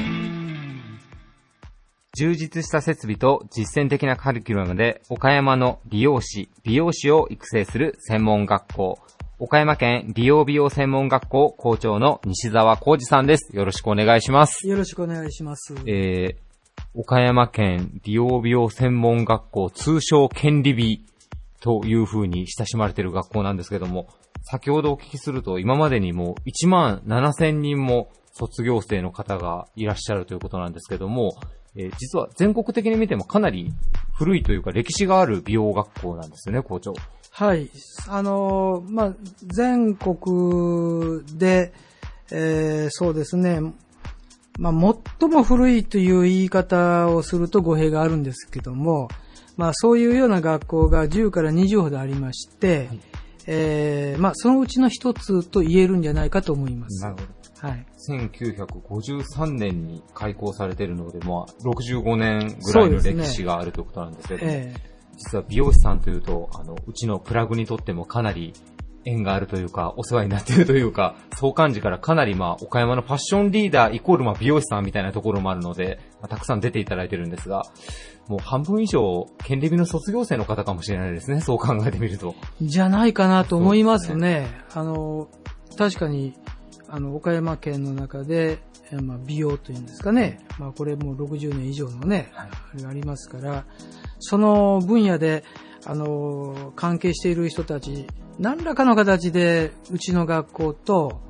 [2.14, 8.98] 充実した設備と実践的なカリキュラムで岡山の理容師、美容師を育成する専門学校。
[9.38, 13.56] 岡山県理容美容専門学校校長の西澤浩二さんです。
[13.56, 14.68] よろしくお願いします。
[14.68, 15.74] よろしくお願いします。
[15.86, 16.36] えー、
[16.92, 21.06] 岡山県理容美容専門学校、通称県理美
[21.60, 24.08] という風に親しまれている学校なんですけども、
[24.42, 31.36] 先ほどお聞きすると今までにも1万7000人も卒業生の方がいらっしゃるということなんですけども、
[31.76, 33.72] えー実は全国的に見てもかなり
[34.14, 36.94] 古いというか歴史がある美容学校なんですよね、校長。
[37.30, 37.70] はい。
[38.08, 39.14] あのーまあ、
[39.46, 41.72] 全国で、
[42.32, 43.60] えーそうですね、
[44.58, 49.08] まあ、最も古いという言い方をすると語弊があるんですけども、
[49.56, 52.88] まあ、そういうような学校が10から20ほどありまして、
[53.46, 57.04] えーまあ、そのうちの一つと言えるんじゃないかと思います。
[57.10, 57.68] るほど。
[57.68, 57.86] はい。
[58.08, 64.74] 1953年に開校されているので、まあ、65年ぐらいの歴史があるということなんですけども、え
[65.20, 68.54] 実は美容師さんというと、あの、うちのプラグにとってもかなり
[69.04, 77.64] 縁があるというか、お世話になっているというか、相関時からかなりまあ、岡山のファッションリーダーイコールまあ、美容師さんみたいなところもあるので、まあ、たくさん出ていただいてるんですが、
[78.28, 82.34] もう半分以上、県レビの卒業生の方かもしれないですね、そう考えてみると。
[82.62, 84.48] えじゃないかなと思いますね。
[84.74, 85.28] あの、
[85.76, 86.34] 確かに、
[86.88, 88.58] あの、岡山県の中で、
[88.92, 90.40] えーまあ、美容というんですかね。
[90.58, 93.64] まあ、これもう60年以上のね、あれがありますから、
[94.18, 95.44] その分野で、
[95.86, 98.06] あの、関係している人たち、
[98.40, 101.20] 何らかの形で、うちの学校と、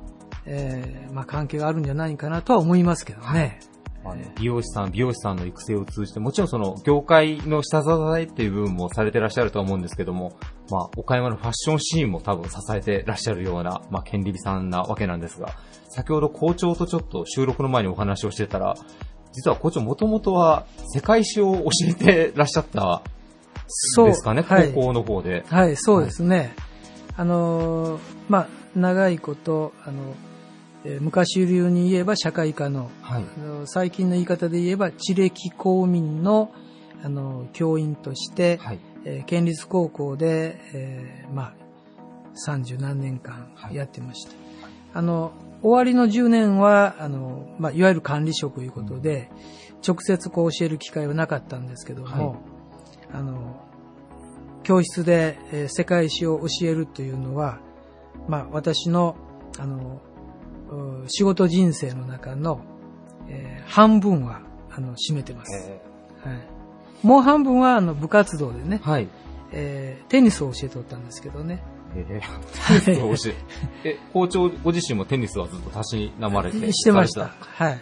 [0.45, 3.59] えーまあ、関係があるんじゃないかなとは思いますけどね。
[4.05, 10.37] あの美容師さん、美容師さんの育成を通じて、もちろんその業界の下支えっていう部分もされてらっしゃるとは思うんですけども、
[10.69, 15.49] まあ、岡山のファッションシーンも多分支えてらっしゃるような、まあ、県理美さんなわけなんですが、
[15.89, 18.75] 先ほど校長とちょっと収録の前にお話をしてたら、
[19.33, 23.01] 実は校長もともとは世界史を教えてらっしゃった
[24.01, 25.43] んですかね、はい高校の方で。
[25.49, 26.55] はい、そうですね。
[27.17, 30.15] あのーまあ、長いこと、あの、
[30.85, 33.25] えー昔流に言えば社会科の、はい。
[33.65, 36.51] 最近の言い方で言えば地歴公民の、
[37.03, 38.79] あの、教員として、はい。
[39.05, 41.53] えー県立高校で、えーまあ、
[42.33, 44.31] 三十何年間はいやってました。
[44.93, 49.29] あの、終わりの10年は、あの、まあ、いわゆる管理職ということで、
[49.87, 52.37] 直接こう教える機会はなかったんですけども、はい
[53.13, 53.61] あの、
[54.63, 57.59] 教室で、えー世界史を教えるというのは、
[58.27, 59.15] まあ、私の、
[59.57, 60.01] あの、
[60.69, 62.61] う仕事人生の中の、
[63.27, 65.71] えー半分は、あの、占めてます。
[66.23, 67.07] はい。
[67.07, 69.07] もう半分は、あの、部活動でね、はい。
[69.51, 71.63] えーテニスを教えておったんですけどね。
[71.95, 73.37] えー、テニスを教
[73.83, 77.29] え、え、校長ご自身もテニスはずっとたしなまれてしてました。
[77.39, 77.81] はい。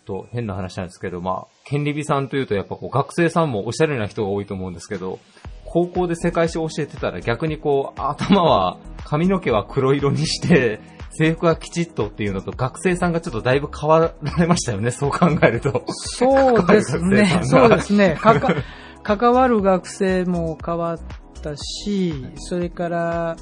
[0.00, 5.18] っと変な話なんですけど、まあ、県理美さんというとやっぱこう学生さんもおしゃれな人が多いと思うんですけど、
[5.64, 10.80] 高校で世界史を教えてたら逆にこう、頭は、髪の毛は黒色にして、
[11.12, 15.84] 制服はきちっとっていうのと学生さんがちょっとだいぶ変わられましたよね、 そう考えると。
[15.86, 17.40] そうですね。
[17.44, 18.16] そうですね。
[18.20, 18.54] かか、
[19.02, 20.98] 関わる学生も変わっ
[21.42, 23.36] たし、それから、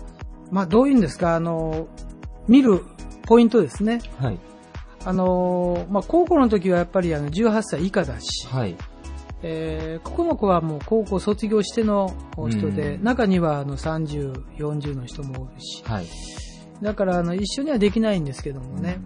[0.51, 1.89] まあ、どういうんですか、あの、
[2.47, 2.85] 見る
[3.23, 4.01] ポイントですね。
[4.19, 4.39] はい。
[5.09, 8.77] あの、まあ、高校の時はやっぱりあの、18歳以下だし、はい。
[9.43, 12.15] えーここの子はもう高校卒業しての
[12.51, 16.07] 人で、うん中にはあの30、40の人もおるし、はい。
[16.83, 19.01] だからあの一緒にはできないんですけどもね。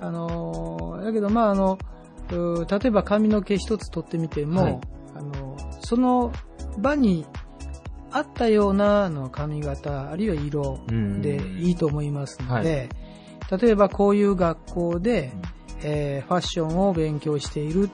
[0.00, 1.78] あのーだけどまああの、
[2.32, 4.80] うー例えば髪の毛一つ取ってみても、はい
[5.14, 6.32] あのその
[6.78, 7.24] 場に
[8.10, 12.88] 合ったようなあの髪型、あるいは色うんでいいと思いますので、
[13.50, 15.32] 例えばこういう学校で、
[15.82, 17.90] えーファッションを勉強している、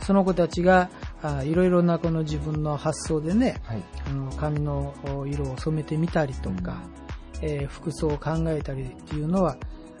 [0.00, 0.90] その子たちが
[1.22, 3.82] あいろいろなこの自分の発想でね、はい。
[4.06, 4.94] あの髪の
[5.26, 6.82] 色を染めてみたりとか、
[7.40, 9.56] えー服装を考えたりっていうのは、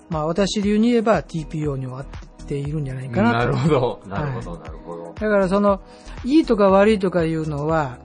[0.08, 3.38] まあ私流に言えば TPO に終わっているんじゃないかなと。
[3.38, 4.02] なるほど。
[4.06, 5.14] なるほど、なるほど。
[5.14, 5.80] だからその、
[6.24, 7.98] いいとか悪いとかいうのは、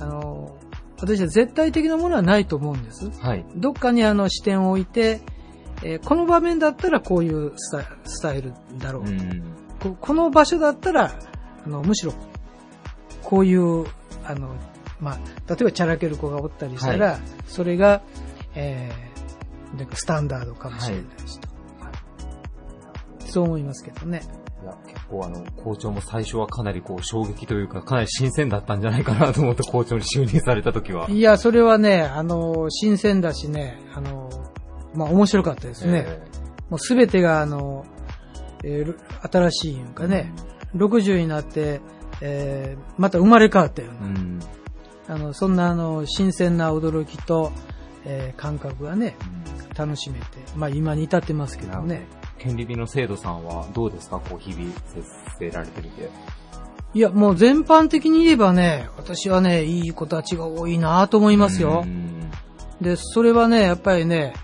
[0.00, 0.56] あの、
[1.00, 3.10] 私は絶対的なものはないと思うんです。
[3.20, 3.44] はい。
[3.56, 5.20] どっかにあの視点を置いて、
[5.84, 9.42] えーこの場面だったらこういうスタイスタイルだろう、うん。
[9.80, 9.96] こ。
[10.00, 11.12] この場所だったら、
[11.66, 12.14] あの、むしろ、
[13.22, 13.86] こういう、
[14.24, 14.56] あの、
[15.00, 15.18] まあ、
[15.48, 18.02] 例えばチャラける子がおったりしたら、それが、
[18.54, 21.48] えー、なんかスタンダードかもしれないしと。
[23.26, 24.22] そう思いますけどね。
[24.62, 31.10] いや、結構あの、校長も最初はかなりこう、衝撃というか、かなり新鮮だったんじゃないかなと思って校長に就任された時は。
[31.10, 34.30] いや、それはね、あの、新鮮だしね、あの、
[34.94, 36.04] まあ、面白かったですね。
[36.06, 36.22] え
[36.70, 37.84] もうすべてが、あの、
[38.62, 38.96] えー
[39.30, 40.32] 新しいいうかね、
[40.76, 41.80] 60になって、
[42.20, 44.40] えーまた生まれ変わったような、ーうん。
[45.08, 47.52] あの、そんなあの、新鮮な驚きと、
[48.04, 49.16] えー感覚がね、
[49.76, 50.24] 楽しめて、
[50.56, 52.06] まあ今に至ってますけどね。
[52.38, 54.18] 権利人の制度さんはどうですか？
[54.18, 55.02] こう、日々接
[55.38, 56.10] せられてみて。
[56.94, 61.88] いや、もう全般的に言えばね、私はね、いい子たちが多いなと思いますよう。
[61.88, 62.30] ん
[62.80, 64.34] で、それはね、やっぱりね、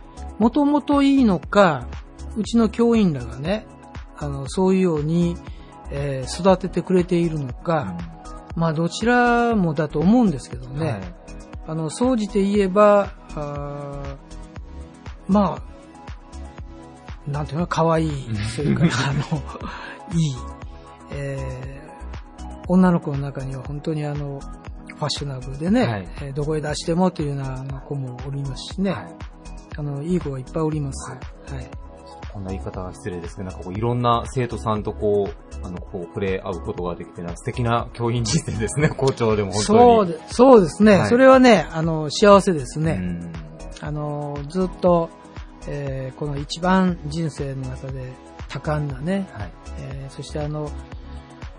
[0.40, 1.86] もともといいのか、
[2.34, 3.66] うちの教員らがね、
[4.16, 5.36] あの、そういうように、
[5.90, 7.94] えー育ててくれているのか、
[8.56, 10.90] まあ、どちらもだと思うんですけどね。
[10.92, 11.00] はい。
[11.68, 14.16] あの、総じて言えば、あー
[15.28, 15.62] ま
[17.28, 18.10] あ、なんていうの、可愛い、
[18.56, 19.42] それから、あの、
[20.18, 20.36] いい、
[21.12, 21.90] えー
[22.66, 26.08] 女の子の中には本当にあの、ファッショナブルでね、はい。
[26.22, 29.29] えーどこへ出してもというような子もおりますしね、はい
[29.80, 31.10] あの、いい子がいっぱいおります。
[31.10, 31.20] はい。
[32.32, 39.78] こんな言い方が失礼ですけど、なんかこう、いろんな生徒さんとこう、あの、こう、触れ合うことができて、素敵な教員人生ですね、 校長でも本当に。
[39.78, 42.98] そうでそうですね、はいそれはね、あの、幸せですね。
[43.00, 43.32] うん
[43.82, 45.08] あの、ずっと、
[45.66, 48.12] えーこの一番人生の中で
[48.48, 49.52] 多感なね、はい。
[49.78, 50.70] えーそしてあの、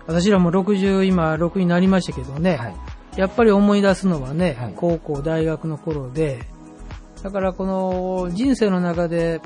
[0.06, 2.76] 私らも60、今6になりましたけどね、はい。
[3.16, 6.46] やっぱり思い出すのはね、はい高校、大学の頃で、
[7.22, 9.40] だからこの人生の中で、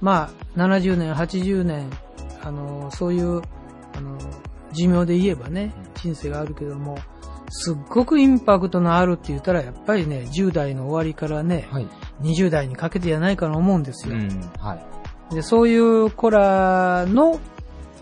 [0.00, 1.90] まあ、70年、80年、
[2.42, 3.42] あの、そういう、
[3.94, 4.18] あの、
[4.72, 6.98] 寿命で言えばね、人生があるけども、
[7.50, 11.86] すっごくインパクトのあるって言ったら、やっぱりね、10代の終わりからね、はい。
[12.22, 14.14] 20代にかけてじゃないかな思うんですよ。
[14.14, 14.28] うん。
[14.58, 14.76] は
[15.30, 15.34] い。
[15.34, 17.40] で、そういう子らの、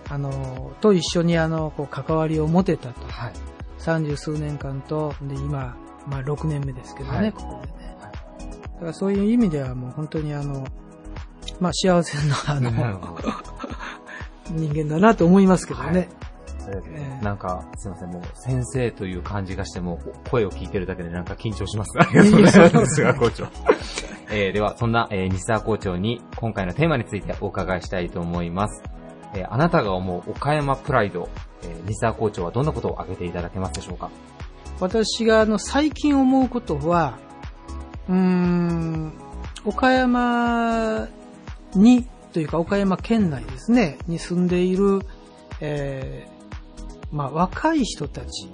[0.08, 3.06] あの、と一緒にあの、こう、関わりを持てたと。
[3.08, 3.32] はい。
[3.78, 7.75] 三十数年間と、で、今、まあ、6年目ですけどね、はいここでね。
[8.76, 10.64] だからそういう意味ではもう本当にあの、
[11.60, 12.70] まあ、幸せな、あの。
[14.50, 16.08] 人間だなと思いますけどね。
[16.68, 20.00] ええなんか、すいません、もう、先生という感じがしても、
[20.30, 21.96] 声を聞いてるだけでなんか緊張します。
[21.98, 23.46] ありがとうございます、菅校長。
[24.30, 28.82] えーでは、そんな、えー西沢校長に、今回のテーマについてお伺いしたいと思います。
[29.34, 31.28] えーあなたが思う岡山プライド、
[31.62, 34.10] えー西沢校長はどんなことを挙げていただけますでしょうか？
[34.80, 37.18] 私があの、最近思うことは、
[38.08, 39.12] うーん、
[39.64, 41.08] 岡山
[41.74, 45.00] に、というか岡山県内ですね、に住んでいる、
[45.60, 46.36] えー
[47.16, 48.48] まあ、若い人たち。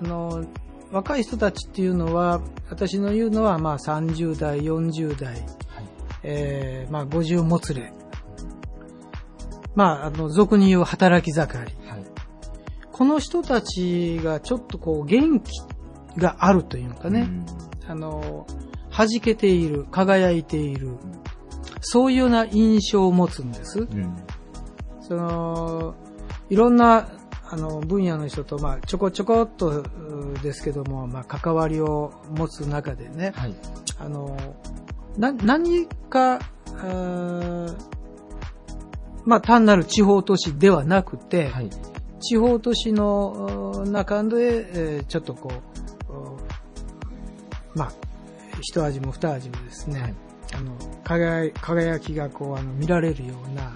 [0.00, 0.44] あの、
[0.92, 2.40] 若い人たちっていうのは、
[2.70, 5.44] 私の言うのは、まあ、30代、40代、
[6.22, 7.92] えーまあ、50もつれ。
[9.74, 11.88] まあ、あの、俗に言う働き盛り。
[11.88, 12.04] はい。
[12.92, 15.50] この人たちがちょっとこう元気
[16.16, 17.28] があるというのかね、
[17.88, 18.46] あの、
[18.90, 20.96] 弾けている、輝いている、
[21.80, 23.80] そういうような印象を持つんです。
[23.80, 23.92] うん。
[23.92, 24.16] うん。
[25.00, 25.94] その、
[26.48, 27.08] いろんな、
[27.48, 29.84] あの、分野の人と、まあ、ちょこちょこっとう
[30.42, 33.54] ですけども、まあ、関わりを持つ中でね、はい。
[33.98, 34.36] あの、
[35.16, 36.40] な、何か、
[39.24, 41.70] まあ、単なる地方都市ではなくて、はい。
[42.20, 45.75] 地方都市のう中で、えーちょっとこう、う
[47.76, 47.92] まあ、
[48.60, 50.14] 一味も二味もですね、はい
[50.54, 53.72] あの輝い輝きがこうあの見られるような、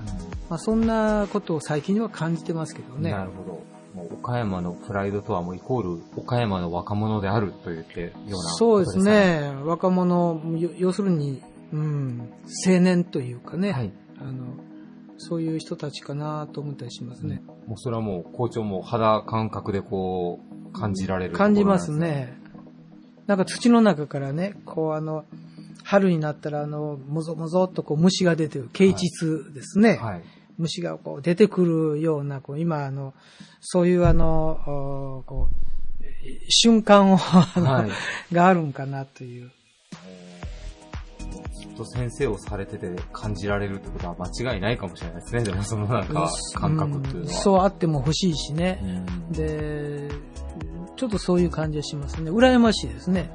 [0.48, 3.10] まあ、そんなことを最近は感じてますけどね。
[3.10, 3.70] なるほど。
[3.94, 8.98] もう岡山のプライドとはもうイコール岡山の若者であると言ってようなそうです。
[8.98, 9.52] ね。
[9.64, 11.42] 若者、よ要するに、
[11.72, 12.32] うん、
[12.66, 13.92] 青年というかね、はい。
[14.20, 14.54] あの、
[15.18, 17.42] そういう人たちかなと思ったりしますね。
[17.66, 20.38] もうそれはもう校長も肌感覚でこ
[20.68, 22.39] う感じられる感じますね。
[23.30, 25.24] なんか土の中からね、こうあの、
[25.84, 29.98] 春になったらあの、もぞもぞっとこう虫が出てる、啓蟄ですね。
[30.02, 30.22] はい。
[30.58, 31.64] 虫がこう出てく
[31.94, 33.14] るような、こう今あの、
[33.60, 36.04] そういうあの、おこう、
[36.48, 39.52] 瞬間を、はいがあるんかなという。
[41.80, 45.42] と先生をされてて感じられるってことは間違いないかもしれないですね。
[45.42, 47.26] でもそのなんか感覚っていうのは。
[47.26, 48.80] んそうあっても欲しいしね。
[48.82, 50.08] うんで、
[50.96, 52.30] ちょっとそういう感じがしますね。
[52.30, 53.30] 羨ましいですね。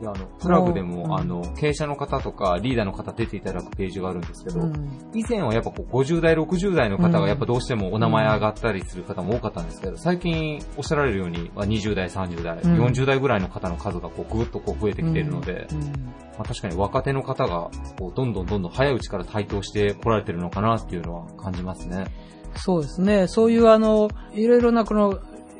[0.00, 1.14] いやあの、プラグでも、うん。
[1.14, 5.10] あの、経営者の方とかリーダーの方出ていただくページがあるんですけど、うん。
[5.14, 12.84] 以前はやっぱこう50代、60代の方がやっぱどうしてもお名前上がったりする方も多かったんですけど、最近おっしゃられるように、まあ20代、30代、うん。
[12.84, 15.78] 40代ぐらいの方の数がこうぐっとこう増えてきているので、うん。
[15.80, 22.06] まあ、確かに若手の方がこうどんどんどんどん早いうちから台頭してこられてるのかなっていうのは感じますね。
[22.54, 23.26] そうですね。
[23.26, 25.18] そういうあの、いろいろなこの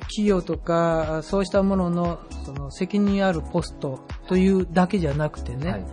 [0.09, 5.87] 企業とか、そうしたものの、その責任あるポストというだけじゃなくてね、はい。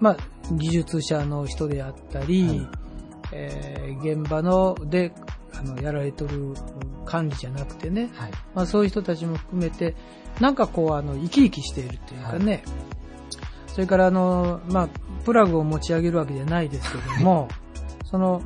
[0.00, 0.16] まあ、
[0.50, 2.68] 技術者の人であったり、はい
[3.32, 5.12] えー現場ので、
[5.54, 6.54] あの、やられてる
[7.04, 8.30] 管理じゃなくてね、はい。
[8.54, 9.94] まあそういう人たちも含めて、
[10.40, 12.64] なんかこう、あの、生き生きしているというかね、
[13.68, 14.88] それからあの、まあ、
[15.24, 17.48] プラグを持ち上げるわけじゃないですけども、
[18.04, 18.42] その、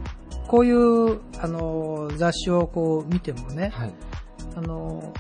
[0.46, 3.92] こういう、あの、雑誌をこう見てもね、はい。
[4.56, 5.12] あの、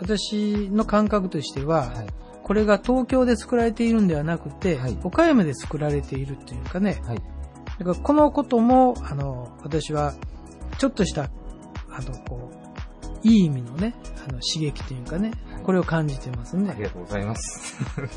[0.00, 2.06] 私の感覚としては、はい。
[2.44, 7.16] これが東京で作られているんではなくて、はい岡山で作られているというかね、はい。
[7.78, 10.14] だからこのことも、あの、私は、
[10.78, 11.30] ちょっとした、
[11.90, 13.94] あの、こう、いい意味のね、
[14.28, 15.32] あの、刺激というかね、
[15.64, 16.82] これを感じてますねあり。
[16.82, 17.82] がとうございます。
[17.96, 18.08] 本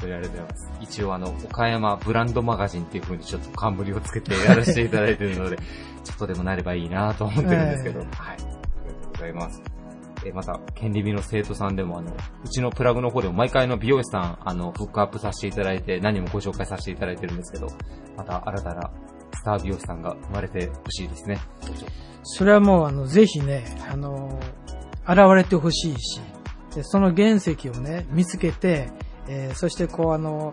[0.00, 0.72] 当にありがとうございます。
[0.80, 5.56] 一応あの、岡山ブランドマガジンっていう風にちょっと冠をつけてやらせていただいてるので、
[6.02, 8.08] ちょっとでもなればいいなと思ってるんですけど、はい。
[8.08, 8.48] ありが
[9.00, 9.62] とうございます。
[10.30, 12.12] えまた、権利美の生徒さんでもあの、
[12.44, 17.68] うちのプラグの方でも毎回の美容師さん、あの、フックアップさせていただいて、何もご紹介させていただいてるんですけど、
[18.16, 18.90] また新たな
[19.34, 21.38] スター美容師さんが生まれてほしいですね。
[22.22, 24.40] それはもう、あの、ぜひね、あの、
[25.06, 26.20] 現れてほしいし、
[26.74, 28.90] でその原石をね、見つけて、
[29.28, 30.52] えーそしてこう、あの、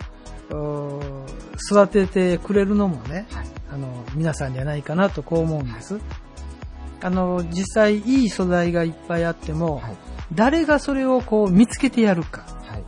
[0.53, 1.25] お
[1.71, 3.25] 育ててくれるのもね、
[3.71, 5.99] あの、皆さんじゃないかなとこう思うんです。
[7.01, 9.95] あの、実際いい素材がいっぱいあっても、はい
[10.33, 12.83] 誰がそれをこう見つけてやるか、はい。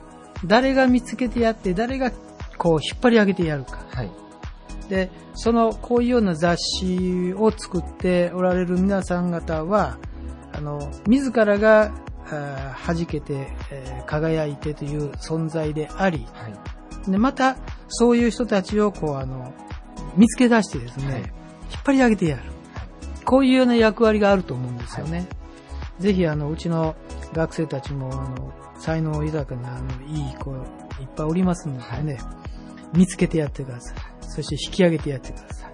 [0.46, 2.12] 誰が見つけてやって、誰が
[2.58, 3.86] こう引っ張り上げてやるか。
[3.92, 4.12] はい。
[4.88, 9.98] で、その、こういうような雑誌を作っておられる皆さん方は、
[10.54, 11.92] あの、自らが、
[12.28, 17.12] あー弾けて、えー輝いてという存在であり、はい。
[17.12, 17.58] で、また、
[17.90, 19.54] そういう人たちを、こう、あの、
[20.16, 21.22] 見つけ出してですね、はい
[21.74, 22.44] 引っ張り上げてやる。
[23.24, 25.28] こういうような役割があると思うんですよね。
[26.00, 26.96] ぜひ、あの、うちの
[27.34, 30.56] 学生たちも、あの、才能豊かな、あの、いい子、い
[31.06, 32.20] っぱいおりますのでね、
[32.94, 33.98] 見つけてやってください。
[34.22, 35.74] そして引き上げてやってください。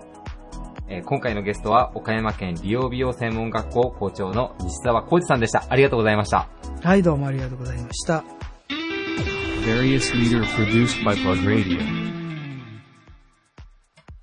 [0.92, 5.64] えー今回のゲストは岡山県理容美容専門学校校長の西澤浩二さんでした。
[5.70, 6.50] ありがとうございました。
[6.82, 8.24] はい、どうもありがとうございました。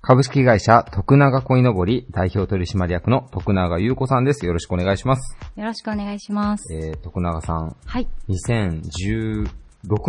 [0.07, 4.45] 株式会社徳永恋のぼり代表取締役の徳永優子さんです。
[4.45, 5.37] よろしくお願いします。
[5.57, 6.73] よろしくお願いします。
[6.73, 8.07] えー、徳永さん、はい。
[8.29, 9.47] 2016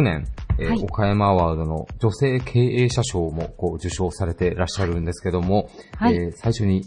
[0.03, 0.25] 年、
[0.61, 6.83] えーはい岡山アワードの女性経営者賞もこう受賞されていらっしゃるんですけども、はいえー最初に、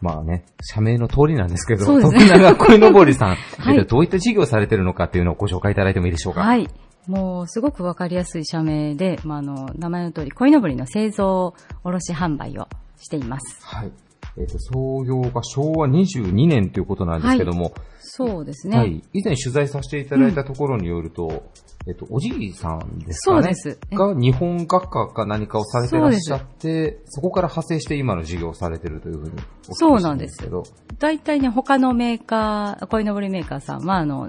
[0.00, 6.42] まあね、社名の通りなんですけど、ね徳永恋のぼりさん、 はいどういった事業をされてるのかっていうのをご紹介いただいてもいいでしょうか？
[6.42, 6.68] はい。
[7.06, 13.58] もう、すごくわかりやすい社名で、まあ、あの、名前の通り、鯉のぼりの製造、卸販売をしています。
[13.64, 13.92] はい。
[14.38, 17.74] えっ、と、創業が昭和22年ということなんですけども、
[18.14, 18.78] そうですね。
[18.78, 19.02] はい。
[19.12, 21.50] 以前取材させていただいたところによると、
[21.86, 23.42] えっと、おじいさんですかね。
[23.54, 30.62] そうですえが日本学科か何かをされてらっしゃって、そこから派生して今の事業をされてるというふうにお聞きしたそうなんですけど。
[30.98, 34.28] 大体ね、他のメーカー、鯉のぼりメーカーさんは、あの、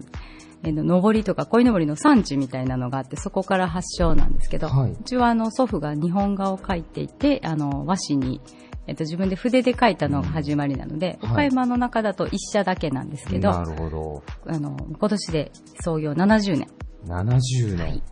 [0.64, 8.42] えーのぼりとか鯉のぼりの産地みたいなのがあって、そこから発祥なんですけど、はいうちはあの、祖父が日本画を描いていて、あの、和紙に、
[8.88, 14.24] えっと、自分で筆で描いたのが始まりなので、はい岡山の中だと一社だけなんですけど、なるほど。
[14.48, 15.52] あの、今年で
[15.82, 16.68] 創業70年。
[17.06, 17.78] 70年。
[17.78, 18.04] はい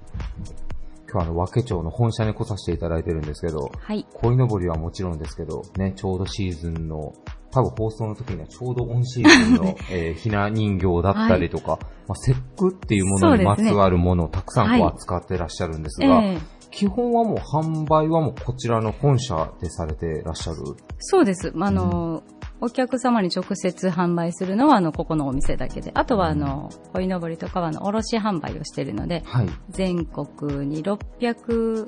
[1.12, 4.08] 今日はあの、和気町の本社に来させていただいてるんですけど、はい。
[4.14, 7.14] 鯉のぼりはもちろんですけど、ね、ちょうどシーズンの、
[7.52, 20.58] 多分放送の時にはちょうどオンシーズンの、えーひな人形だったりとか、まあ、節句っていうものにまつわるものをたくさんこうはい扱ってらっしゃるんですが、ええ基本はもう販売はもうこちらの本社でされてらっしゃる。
[21.00, 21.52] そうです。
[21.54, 22.24] まああの、
[22.62, 25.92] お客様に直接販売するのは、あの、ここのお店だけで。
[25.94, 29.50] あとは、あの、鯉のぼりとかは、あの、卸販売をしているので、はい。
[29.70, 31.88] 全国に600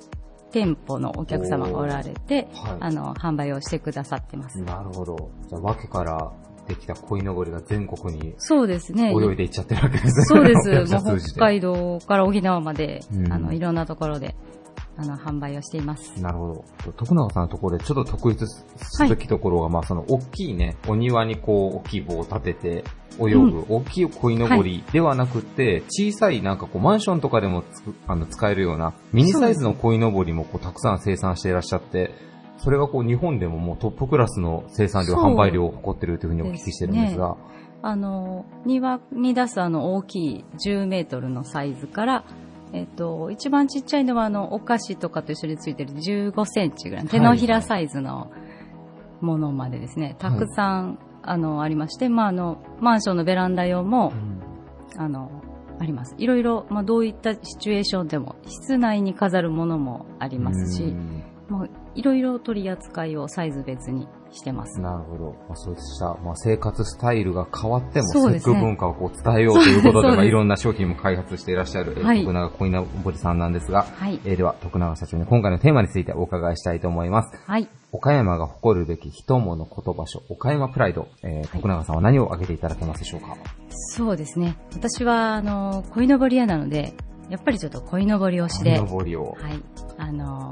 [0.53, 4.61] 店舗のお客様がおられて、はいあの、販売をしてくださってます。
[4.61, 5.31] なるほど。
[5.49, 6.31] じゃあ、わけから
[6.67, 9.11] できた鯉のぼりが全国にそうですね。
[9.11, 10.25] 泳いでいっちゃってるわけですね。
[10.25, 10.69] そうです。
[10.93, 14.35] もう北海道から沖縄まで、うんあの、いろんなところで、
[14.95, 16.21] あの、販売をしています。
[16.21, 16.91] なるほど。
[16.91, 18.63] 徳永さんのところでちょっと特筆す
[19.09, 22.83] べきところが、まあその大きいね、お庭にこう大きい棒を立てて
[23.19, 32.11] 泳ぐ、大きい鯉のぼりではなくて、小さいなんかこうマンションとかでもつくあの使えるようなミニサイズの鯉のぼりもこうたくさん生産していらっしゃって、
[32.57, 37.35] それがこう日本でももうトップクラスの生産量、販売量を誇っているというふうにお聞きしてるんですが、
[37.81, 42.23] あの、庭に出すあの大きい10メートルのサイズから、
[42.73, 48.31] えっと、一番ちっちゃいのはあの、お菓子とかと一緒についてる15センチぐらい、手のひらサイズの
[49.21, 54.11] ものまでですね、たくさん、あの、ありまして、まあ、あの、マンションのベランダ用も、
[54.97, 55.43] あの、
[55.79, 56.15] あります。
[56.17, 61.23] いろいろ、まあ、どういったシチュエーションでも、室内に飾るものもありますし、うん。
[61.49, 64.81] もういろいろ取り扱いをサイズ別にしてます。
[64.81, 65.35] なるほど。
[65.47, 77.37] まあ、そうした、まあ、生活スタイルが変わっても、そうですね文化をこう伝えようということで、まあ、いろんな商品も開発していらっしゃる、えーはい徳永小稲堀さんなんですが、はいえーでは、徳永社長に今回のテーマについてお伺いしたいと思います。
[77.45, 77.69] はい。
[77.91, 83.37] 岡山が誇るべき人物言葉書、岡山プライド、えー徳永さんは何を挙げていただけますでしょうか？
[83.69, 84.57] そうですね。
[84.73, 86.95] 私は、あの、鯉のぼり屋なので、
[87.29, 89.37] やっぱりちょっと鯉のぼり推しで、登りを。
[89.39, 89.61] はい。
[89.97, 90.51] あの、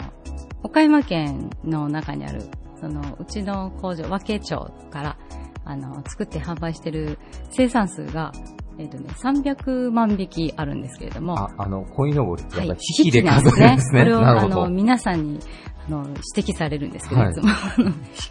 [0.64, 2.44] 岡山県の中にある、
[2.80, 5.18] その、うちの工場、和気町から、
[5.66, 7.20] あの、作って販売してる
[7.52, 8.32] 生産数が、
[8.78, 14.04] えっ、とね、300万匹あるんですけれども、あ、あの、鯉のぼりってやっぱり引引きで数えるんですね。
[14.04, 14.70] これを、あの。
[14.70, 15.40] 皆さんに、
[15.88, 17.50] あの、指摘されるんですけど、はいいつも。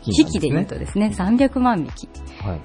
[0.07, 2.09] 引きで言うとですね、300万匹。
[2.43, 2.61] はい。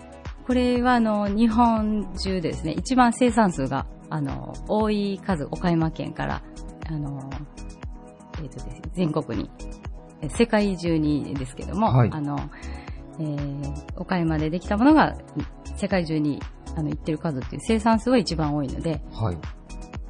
[0.47, 6.41] これは、あの、日本中でですね、一番生産数が、あの、多い数、岡山県から、
[6.87, 7.29] あの、
[8.41, 9.49] えっ、とですね、全国に、
[10.21, 12.09] え世界中にですけども、はい。
[12.11, 12.37] あの、
[13.19, 15.15] えー岡山でできたものが、
[15.77, 16.41] 世界中に、
[16.75, 19.37] あの、行ってる数っていう生産数は一番多いので、はい。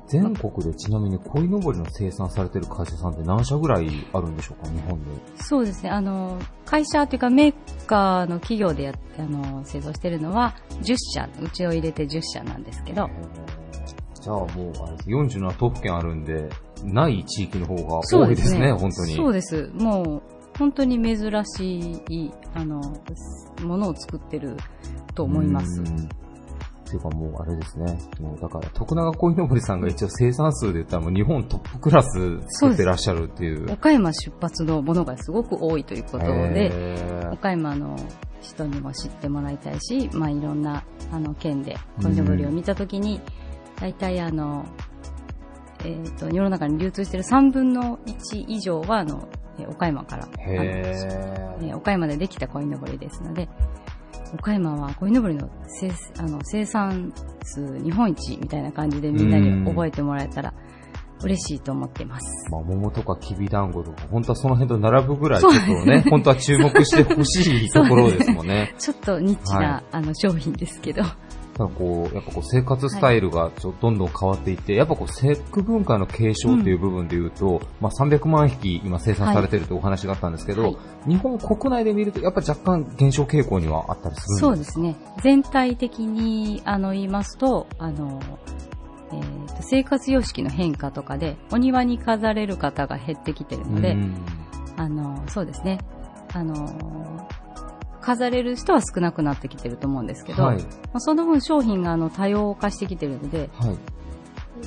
[0.08, 5.06] 全国でちなみに鯉のぼりの生産されてる会社さんって何社ぐらいあるんでしょうか、日本で。
[5.38, 7.54] そうですね、あの、会社というかメー
[7.88, 13.10] カーの企業でやあの製造してるのは10社、うちを入れて10社なんですけど、
[14.22, 14.48] じゃあもう、
[14.84, 16.50] あれです、47都府県あるんで、
[16.86, 19.16] ない地域の方が多いですね、本当に。
[19.16, 19.70] そうです。
[19.74, 20.22] もう、
[20.58, 22.82] 本当に珍しい、あの、
[23.62, 24.56] ものを作ってる
[25.14, 25.82] と思います
[26.90, 27.98] ていうかもうあれですね。
[28.20, 33.72] もうだから、徳永鯉のぼりさんが一応生産数で言ったらもう日本トップクラス作ってらっしゃるっていう。
[33.72, 36.96] 岡山出発のものがすごく多いということで、
[37.32, 37.98] 岡山の
[38.42, 43.22] 人にも知ってもらいたいし、まあいろんなあの県で鯉のぼりを見たときに、
[43.80, 44.66] 大体あの、
[45.86, 49.28] えっ、と、世の中に流通している3分の1以上はあの、
[49.60, 53.48] え岡山から、あのへーえー岡山でできた鯉のぼりですので、
[54.34, 57.14] 岡山は鯉のぼりの生あの生産
[57.44, 60.54] 数日本一みたいな感じでみんなに覚えてもらえたら
[61.24, 62.52] 嬉しいと思っています。
[62.52, 68.76] まあ、桃とかきびだんごとか、本当はその辺と並ぶぐらいちょっとね、本当は注目してほしいところですもんね。
[68.78, 71.04] ちょっとニッチな、はいあの商品ですけど。
[71.58, 80.78] ただこう、やっぱこう生活スタイルがちょっとどんどん変わっていって、やっぱこう節句文化の継承っていう部分で言うと、まあ300万匹今生産されてるというお話があったんですけど、はい。
[81.08, 84.74] 日本国内で見るとやっぱ若干減少傾向にはあったりするんですか？
[84.74, 85.16] そうですね。
[85.24, 88.20] 全体的にあの言いますと、あの、
[89.14, 94.16] えーと生活様式の変化とかでお庭に飾れる方が減ってきてるので、うん。
[94.76, 95.80] あの、そうですね。
[96.34, 97.26] あの、
[98.06, 100.58] 飾れる人は少なくなってきてると思うんですけど、はい。
[100.58, 103.78] まあ、その分商品があの多様化してきてるので、はい。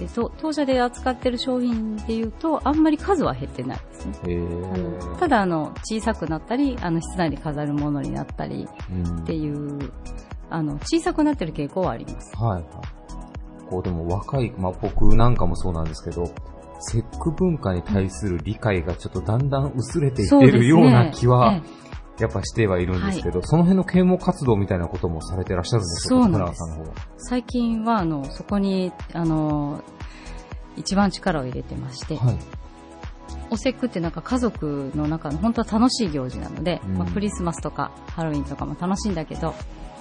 [0.00, 4.14] えっと当社で扱ってる商品でいうと、あんまり数は減ってないですね。
[4.26, 9.92] えあのー、ただあの、小さくなったり、あの、室内で飾るものになったりうんっていう、
[10.50, 12.36] あの、小さくなってる傾向はあります。
[12.36, 12.64] はいはい。
[13.70, 16.28] こうでも若い、まあ僕なんかもそうなんですけど、
[16.80, 21.87] 節句文化に対する理解がちょっとだんだん薄れていってるような気は、ええ
[22.20, 26.94] やっぱしてはいるんですけど、その辺の啓蒙活動みたいなこともされてらっしゃるんですよそうさんの方は。
[27.18, 29.82] 最近は、あの、そこに、あの、
[30.76, 32.38] 一番力を入れてまして、はい。
[33.50, 39.54] お節句ってなんか家族の中の本当は楽しい行事なので、うんまあ、クリスマスとかハロウィンとかも楽しいんだけど、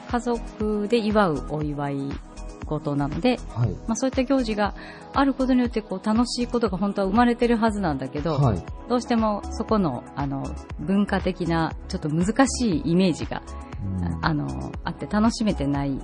[0.10, 1.98] 家族で祝うお祝い
[2.68, 3.70] 事なので、はい。
[3.88, 4.76] まあ、そういった行事が
[5.14, 8.64] あることによってこう楽しいことが本当は生まれてるはずなんだけど、はい。
[8.88, 10.46] どうしてもそこのあの
[10.80, 13.42] 文化的なちょっと難しいイメージが、
[14.02, 16.00] うんあのあって楽しめてない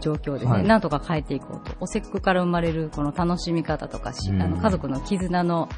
[0.00, 5.68] 状況ですね、はいなんとか変えていこうとお節句から生まれるこの楽しみ方とかし、うんあの家族の絆の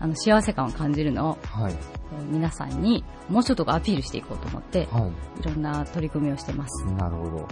[0.00, 1.72] あの幸せ感を感じるのをはい。
[1.72, 1.98] えー
[2.30, 5.40] 皆さんにもうちょっとアピールしていこうと思って、はい。
[5.40, 6.86] いろんな取り組みをしてます。
[6.86, 7.48] なるほど。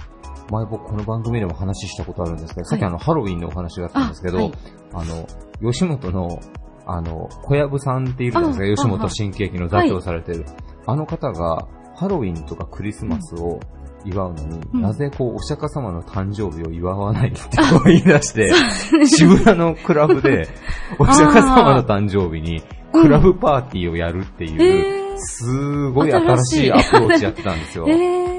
[0.51, 2.65] 前僕この番組でも話したことあるんですけど、い。
[2.67, 4.53] さっきあのハロウィンのお話があったんですけど、あはい。
[4.93, 5.27] あの、
[5.73, 6.41] 吉本の、
[6.87, 10.45] あの、小籔さんっているじゃないですか、あ吉本新喜劇の座長をされてる。
[10.87, 11.67] あの方が、
[11.97, 13.59] ハロウィンとかクリスマスを
[14.05, 14.83] 祝うのに、うん。
[14.83, 18.53] なぜこう、お釈迦様の誕生日を祝わないってこう言い出して、
[19.07, 20.49] 渋谷のクラブで、
[20.99, 25.17] お釈迦様の誕生日に、クラブパーティーをやるっていう、えー。
[25.19, 27.87] すごい新しいアプローチやってたんですよ。
[27.89, 28.36] えー、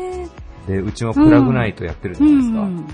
[0.68, 2.59] で、うちもプラグナイトやってるじゃうないですか。
[2.61, 2.88] ん。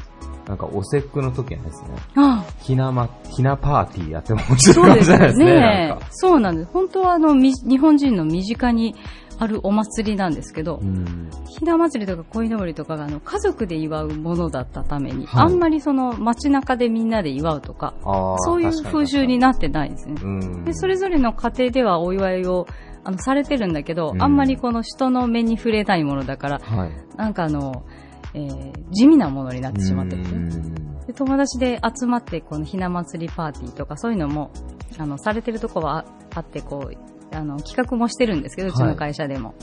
[0.47, 6.07] なんか、お節句の時はですね、あひなま、ひなパーティーやっても面白そうですいじゃないですね、ねなんか。
[6.11, 6.71] そうなんです。
[6.71, 8.95] 本当はあの、み日本人の身近に
[9.39, 11.29] あるお祭りなんですけど、うん。
[11.47, 17.93] ひな祭りとか鯉のぼりとかがあの家族で祝うものだったために、はいあんまりその街中でみんなで祝うとか、
[18.39, 20.15] そういう風習になってないですね。
[20.21, 20.65] うん。
[20.65, 22.67] で、それぞれの家庭ではお祝いを
[23.03, 26.91] あの、されてるんだけど、うんあんまりこの人の目に触れないものだから、はい。
[27.17, 27.85] なんかあの、
[28.33, 30.23] えー地味なものになってしまってる。
[30.23, 34.51] うんで友達で集まって、このひな祭りパーティーとか、そういうのも、
[34.97, 39.53] あの、されてるとこはああって、こう、あの、企画もしてるんですけど、うちの会社でも。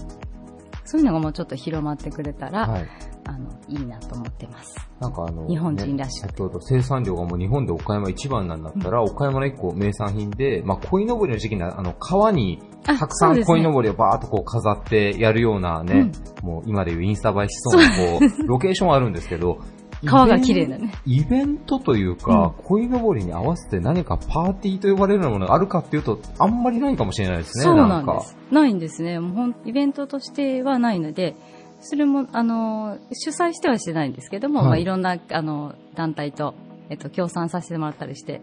[0.85, 2.89] そういうのがもうちょっと広まってくれたら、はい。
[3.25, 4.75] あの、いいなと思ってます。
[4.99, 6.27] なんかあの、日本人らしく。
[6.27, 16.11] ね生産量がもう日本で岡山一番なんだったら、岡山の一個名産品で、まあ、鯉のぼりの時期にあの、川に、あたくさん鯉のぼりをバーっとこう飾ってやるようなね、
[16.43, 19.59] もう今でいうインスタ映えしそうなこう、ロケーションはあるんですけど、
[20.05, 20.93] 川が綺麗だね。
[21.07, 27.65] イベントというか、鯉のぼりに合わせて何かパーティーと呼ばれるようなものがあるかっていうと、あんまりないかもしれないですね。
[27.65, 28.37] そうなんかです。
[28.51, 29.21] ないんですね。
[29.21, 31.37] もうほんイベントとしてはないので、
[31.81, 36.55] それも、あの、主催してはしてないんですけども、はいいまあ、いろんな、あの、団体と、
[36.91, 38.43] えっと、協賛させてもらったりして、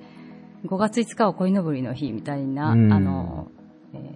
[0.65, 3.56] 5月5日は鯉のぼりの日みたいな、あうんの、えー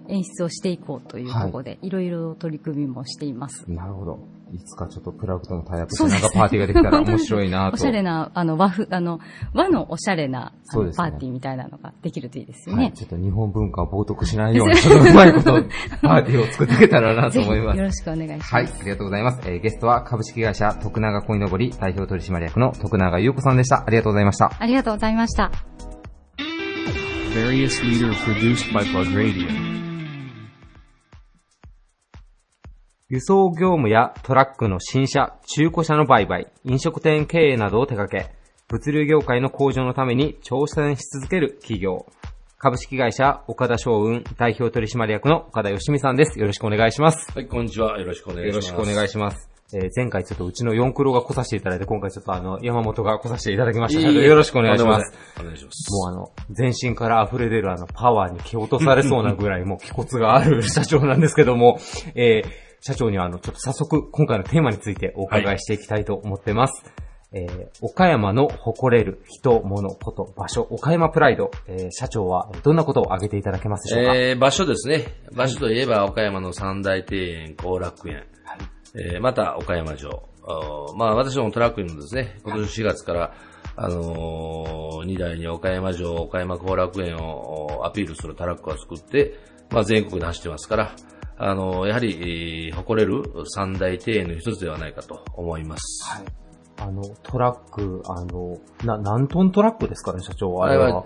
[0.08, 3.66] 演出をしていこうというところで、いろいろ取り組みもしています。
[3.70, 4.20] なるほど。
[4.54, 7.76] いつかちょっとプラグとのタイアップしなんかパーティーができたら面白いなと。
[7.76, 9.20] おしゃれな、あの、和風、あの、
[9.54, 12.92] 和のおしゃれな、あのそうですねパーティーみたいなのができるといいですよはい、ね。
[12.94, 15.52] ちょっと日本文化を冒涜しないように、 ちょっとうまいこと、
[16.02, 17.84] パーティーを作っていけたらなと思います よ。
[17.86, 18.54] ろしくお願いします。
[18.54, 19.42] はい、ありがとうございます。
[19.46, 23.84] えーゲストは株式会社徳永恋のぼり代表取締役の徳永優子さんでした。
[23.86, 24.52] ありがとうございました。
[24.58, 25.52] ありがとうございました。
[27.34, 29.48] Various leader produced by Plug Radio.
[33.08, 38.36] 輸送業務やトラックの新車、中古車の売買、飲食店経営などを手掛け、
[38.68, 42.06] 物流業界の向上のために挑戦し続ける企業。
[42.58, 46.38] 株式会社岡田商運代表取締役の岡田義美さんです。
[46.38, 47.32] よろしくお願いします。
[47.32, 47.98] はい、こんにちは。
[47.98, 48.68] よろしくお願いします。
[48.72, 49.51] よろしくお願いします。
[49.74, 55.14] えー前回ちょっとうちの4クロが来させていただいて、今回ちょっとあの、山本が来させていただきましたので、よろしくお願いします。
[55.40, 55.92] お願いします。
[55.92, 61.80] もうあの、全身から溢れ出るあの、パワーに蹴落とされそうなぐらい、もう気骨がある社長なんですけども、
[62.16, 62.50] えー、
[62.82, 66.84] 社長にはあの、ちょっと早速、今回のテーマについてお伺いしていきたいと思ってます。
[67.34, 75.06] えー、岡山の誇れる人、物、こと、場所、岡山プライド、えー、社長はどんなことを挙げていただけますでしょうか、えー、場所ですね。
[75.34, 78.26] 場所といえば、岡山の三大庭園、後楽園。
[78.96, 80.30] えー、また、岡山城。
[80.98, 83.34] まあ、私どもトラックにもですね、今年4月から、
[83.76, 89.40] あのー、2台に岡山城、岡山後楽園をおアピールするトラックを作って、
[89.70, 90.96] まあ、全国で走ってますから、
[91.38, 96.24] あのーやはり、えー誇れる三大庭園の一つではないかと思います。
[96.78, 100.64] あの、トラック、あの、な、何トントラックですかね、社長。
[100.64, 101.06] あれはあれは。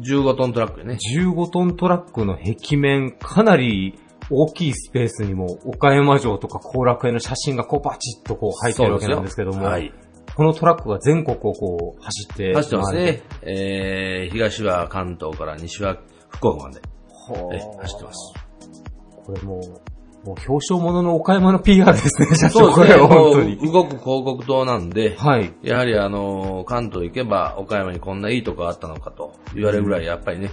[0.00, 0.98] 15トントラックね。
[1.16, 3.98] 15トントラックの壁面、かなり
[4.30, 9.92] 大きいスペースにも、岡山城とか後楽園の写真がこうバチッとこう入ってるわけなんですけども、はい。
[10.34, 13.22] このトラックが全国をこう走って、走ってますね。
[13.42, 15.98] えー、東は関東から西は
[16.28, 16.82] 福岡まで、
[17.80, 18.34] 走ってます。
[19.24, 19.95] これもう、
[20.26, 22.72] もう表彰物の岡山の PR ですね、社長。
[22.72, 23.56] これは本当に。
[23.58, 25.54] 動く広告塔なんで、はい。
[25.62, 30.50] やはりあの、関東行けば岡山にこんないいとこあったのかと言われるぐらい、やっぱりね、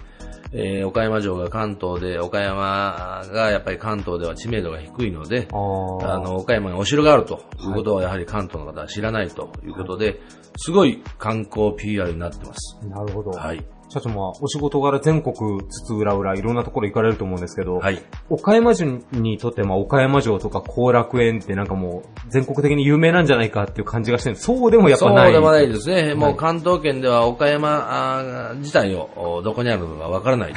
[0.55, 10.21] えー岡山城が関東で、岡山がやっぱり関東では知名度が低いので、あの、岡山にお城があるということはやはり関東の方は知らないということで、
[10.57, 12.79] すごい観光 PR になってます。
[12.87, 13.31] なるほど。
[13.31, 13.65] はい。
[13.89, 15.35] 社長もお仕事柄全国
[15.69, 18.01] 津々浦々いろんなところ行かれると思うんですけど、はい。
[18.29, 25.25] 岡山城にとって、まあ、岡山城とか後楽園ってなんかもう全国的に有名なんじゃないかっていう感じがしてるそうでもやっぱない。
[25.25, 26.15] そうでもないですね。
[26.15, 30.53] もはいう関東圏では岡山自体をおどこにあるのかわからない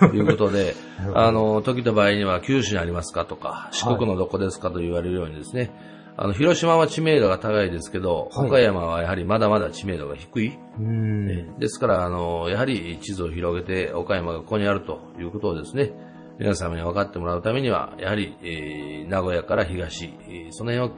[0.00, 0.74] と いうことで、
[1.14, 5.70] あの、時と場合には九州にありますかとか、四国のどこですかと言われるようにですね、
[6.16, 10.58] あの、広島は知名度が高いですけど、はい岡山はやはりまだまだ知名度が低い。
[10.78, 11.58] うん。
[11.58, 15.92] ですから、あの、やはり地図を広げて岡山がここにあるということをですね、
[16.38, 20.96] 皆様に分かってもらうためには、やはり、えー名古屋から東、えーその辺を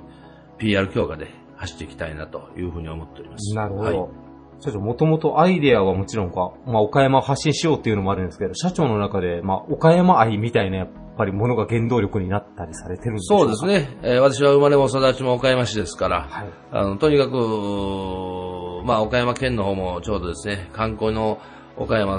[0.59, 3.55] PR 強化で走っていきたいなというふうに思っております。
[3.55, 4.03] なるほど。
[4.03, 4.22] はい
[4.63, 10.89] 社長、もともとアイデアはもちろんか、まあ、岡山を発信しようっていうのもあるんですけど、社長の中で、まあ、岡山愛みたいな、やっ
[11.19, 13.67] ぱりものが原動力になったりされてるんでしょそうです。
[13.67, 13.99] ね。
[14.03, 16.49] えー私は生まれも育ちも岡山市ですから、はい。
[16.71, 21.39] あの、とにかく、まあ、岡山県の方もちょうどですね、観光の
[21.77, 22.19] 岡山、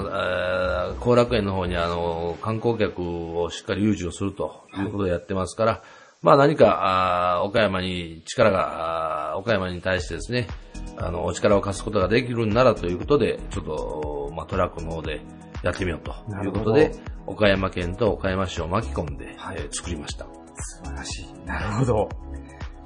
[0.92, 3.00] ー後楽園の方にあの、観光客
[3.40, 5.82] をしっかり誘致をするということをやってますから、
[6.24, 10.48] まあ何か、あー岡山に力が、岡山に対してですね、
[10.96, 15.20] あの、お力を貸すことができるんならということで、ちょっと、まあトラックの方で
[15.62, 16.12] やってみようと
[16.42, 16.92] いうことで
[17.26, 20.24] 岡山県と岡山市を巻き込んで、えー作りました。
[20.56, 21.46] 素晴らしい。
[21.46, 22.08] なるほど。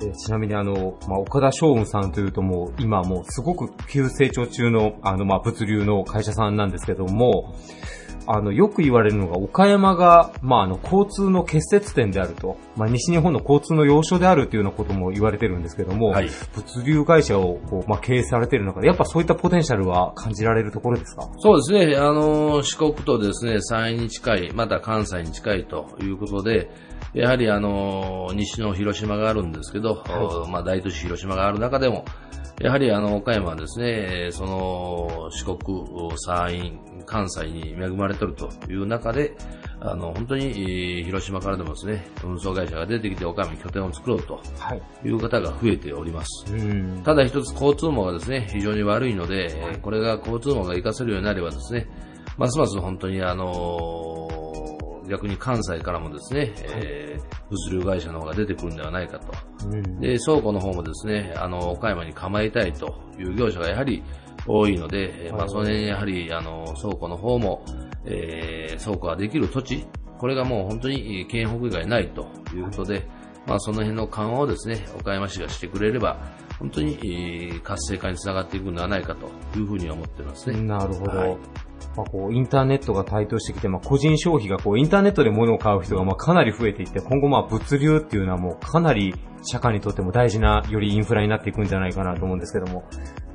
[0.03, 7.55] えーちなみにあの、まあ、岡田将雲さんというともう、今もうすごく急成長中の、あの、まあ、物流の会社さんなんですけども、
[8.31, 16.29] あの、よく言われるのが、岡山が、まあ、あの、交通の結節点であると、まあ、西日本の交通の要所であるというようなことも言われてるんですけども、はい。
[16.55, 21.26] 物流会社をこう、まあ、経営されている中で、やっぱそういったポテンシャルは感じられるところですか？
[21.39, 26.70] そうですね、あの、四国とですね、山陰に近い、また関西に近いということで、
[27.14, 30.05] やはりあの、西の広島があるんですけど、
[30.51, 32.05] まあ大都市広島がある中でも、
[32.61, 36.72] やはりあの、岡山はですね、その、四国、山陰、
[37.07, 39.36] 関西に恵まれてるという中で、
[39.80, 44.82] あの、本当に、えー広島からでもですね、運送会社が出てきて岡山に拠点を作ろうとはい。
[45.05, 46.53] いう方が増えております。
[46.53, 47.01] うん。
[47.05, 51.86] ただ一つ交通網がですね、非常に悪いので、えーこれが交通網が活かせるようになればですね、
[52.36, 54.47] ますます本当にあのー
[55.09, 59.33] 逆に関西からもですね、えー物流会社の方が出てくるんではないかと。
[59.67, 60.01] うん。
[60.01, 64.03] で、倉庫の方もですね、あの、岡山に構えたいという業者がやはり
[64.47, 67.65] 多いので、えーまあ、その辺やはり、あの、倉庫の方も、
[68.05, 69.87] えー倉庫ができる土地、
[70.19, 73.07] これがもう本当に県北以外ないということで、
[73.47, 76.19] まあ、その辺の緩和をですね、岡山市がしてくれれば、
[76.59, 79.29] 本当にえー活性化につながっていくのではないかと
[79.59, 80.61] いうふうに思っていますね。
[80.61, 81.19] なるほど。
[81.19, 81.37] はい
[81.97, 92.85] まあ、こうインターネットが台頭してきて、まあ、個人消費がこうインターネットで物を買う人がまあかなり増えていって、今後まあ物流っていうのはもうかなり社会にとっても大事な、よりインフラになっていくんじゃないかなと思うんですけども、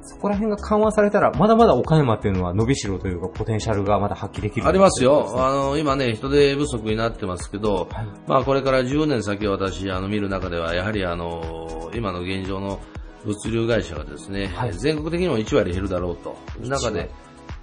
[0.02, 4.68] そこら辺が緩和されたら、まだまだ岡山っていうのは伸びしろというか、ポテンシャルがまだ発揮できる。
[4.68, 5.34] ありますよ。
[5.38, 12.80] あの、今ね、人手不足になってますけど、はいまあこれから10年先私、あの、見る中では、やはりあの、今の現状の
[13.26, 14.74] 物流会社がですね、はい。
[14.74, 16.36] 全国的にも1割減るだろうと。
[16.62, 17.10] 中1で、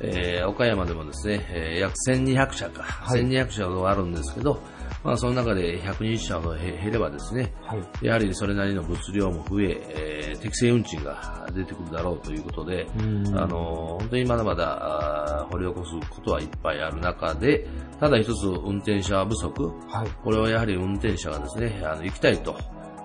[0.00, 2.84] えー岡山でもですね、えー約1200社か、
[3.16, 3.20] い。
[3.20, 4.60] 1200社ほどあるんですけど、
[5.04, 7.82] まあその中で120社ほど減減ればですね、はい。
[8.02, 13.38] やはりそれなりの物量も増え、えー適正運賃が出てくるだろうということで、うん。
[13.38, 17.66] あの、本当にまだまだ掘り起こすことはいっぱいある中で、
[17.98, 20.08] ただ一つ運転者不足、はい。
[20.24, 22.56] これはやはり運転者がですね、あの行きたいと、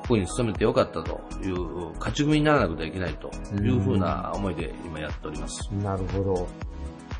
[0.05, 5.67] ここに勤めてよかったという、勝ち組にならなくてはいけないというふうな思いで今やっております。
[5.81, 6.47] なるほど。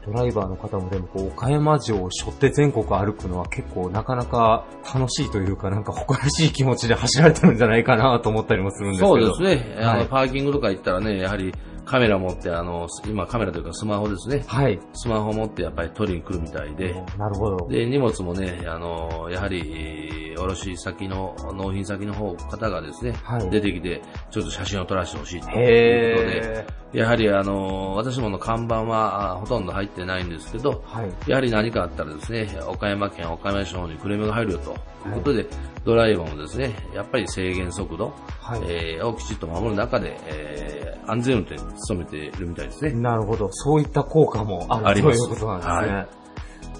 [0.05, 9.33] ドライバーの方もでもこう、岡山城を背負って全国歩くのは結構なかなか楽しいというか、なんか誇らしい気持ちで走られてるんじゃないかなと思ったりもするんですけど。
[9.33, 11.51] そうですね、あはいのパーキングとか行ったらね、やはり
[11.85, 14.79] カメラ持って、あの、今カメラというかスマホですね、はい。
[14.93, 17.67] スマホ持ってやっぱり取りに来るみたいで、なるほど。
[17.67, 30.99] で、荷物もね、あの、やはり、えー卸先の、納品先の方、方がですね、はい出てきて、ちょっと写真を撮らせてほしいということで、へやはりあの、私どもの看板はあほとんど入ってないんですけど、ー。
[30.99, 31.11] はい。
[31.27, 34.71] やはり何かあったらですね、岡山県岡山市の方にクレームが入るよと
[35.07, 35.45] いうことで、
[35.85, 42.91] ドライバーもですね、やっぱり制限速度、はいえーをきちっと守る中で、えー安全運転に努めているみたいですね。
[42.93, 43.49] なるほど。
[43.51, 45.97] そういった効果もあるありますということなんですね。
[45.97, 46.07] はい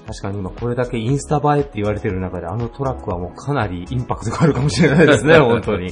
[0.08, 5.92] 確かに今これだけインスタ映えって言われてる中であのトラックはもうかなりインパクトがあるかもしれないですね、 本当に。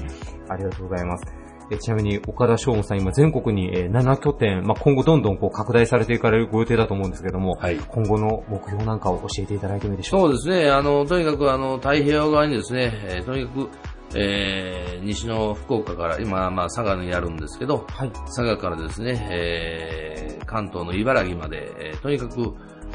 [0.50, 1.26] ありがとうございます。
[1.72, 10.38] えちなみに岡田翔吾さん今全国にえー7拠点、まあ、今後どんどんこう拡大されていかれるご予定だと思うんですけども、はい今後の目標なんかを教えていただいてもいいでしょうか？
[10.38, 10.70] そうですね。
[10.70, 13.70] あの、とにかくあの、太平洋側にですね、えーとにかく、
[14.16, 18.12] えー西の福岡から、今、まあ、佐賀にあるんですけど、はい。
[18.12, 22.40] 佐賀からですね、えー関東の茨城まで、えーとにかく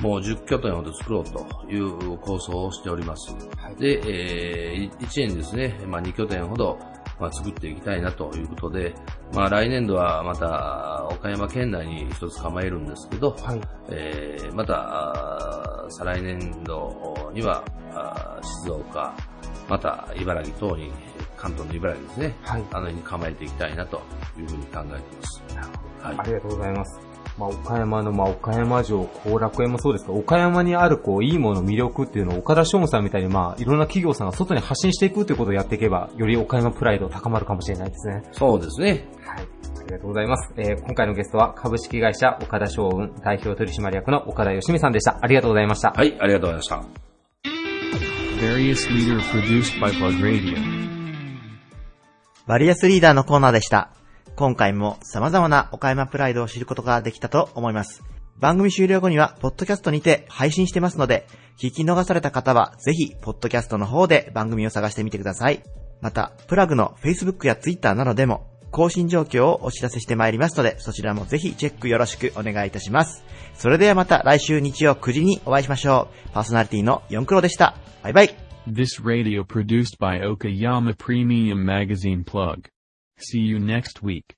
[0.01, 3.35] もう10拠点ほど作ろうという構想をしております。
[3.79, 6.79] で、え1年ですね、まあ、2拠点ほど、
[7.19, 8.95] まあ、作っていきたいなということで、
[9.35, 13.61] まあ、来年度はまた岡山県内に一つ構えるんですけど、はい。
[13.91, 17.65] えーまた、再来年度には、
[18.65, 19.15] 静岡、
[19.69, 20.93] また茨城等に、
[21.37, 24.01] 関東の茨城ですね、はいあの辺に構えていきたいなと
[24.39, 25.43] いうふうに考えています。
[26.03, 27.09] はいありがとうございます。
[27.39, 38.23] まあ、岡山の、まあ、岡山城、後楽園もそうですが、岡山にある、こう、いいもの、魅力っていうのを、岡田翔吾さんみたいに、まあ、いろんな企業さんが外に発信していくっていうことをやっていけば、より岡山プライド高まるかもしれないですね。
[38.33, 39.09] そうですね。
[39.25, 39.39] はい。
[39.39, 40.53] ありがとうございます。
[40.57, 45.19] えー今回のゲストは、株式会社岡田翔雲代表取締役の岡田義美さんでした。
[45.23, 45.93] ありがとうございました。
[45.97, 47.08] はい、ありがとうございました。
[48.41, 50.57] Various leader produced by Plug Radio.
[52.47, 53.91] バリアスリーダーのコーナーでした。
[54.37, 58.05] 今回も様々な岡山プライドを知ることができたと思います。
[58.39, 61.27] 番組終了後には、ポッドキャストにて配信してますので、
[61.59, 65.65] 聞き逃された方は、ぜひ、ポッドキャストの方で番組を探してみてください。
[66.01, 73.25] また、プラグの Facebook や Twitter などでも、更新状況をお知らせしてまいりますので、そちらもぜひチェックよろしくお願いいたします。
[73.55, 76.31] それではまた来週日曜9時にお会いしましょう。
[76.33, 77.77] パーソナリティの四クロでした。
[78.03, 78.35] バイバイ。
[78.69, 82.69] This radio produced by Okayama Premium Magazine Plug.
[83.19, 84.37] See you next week.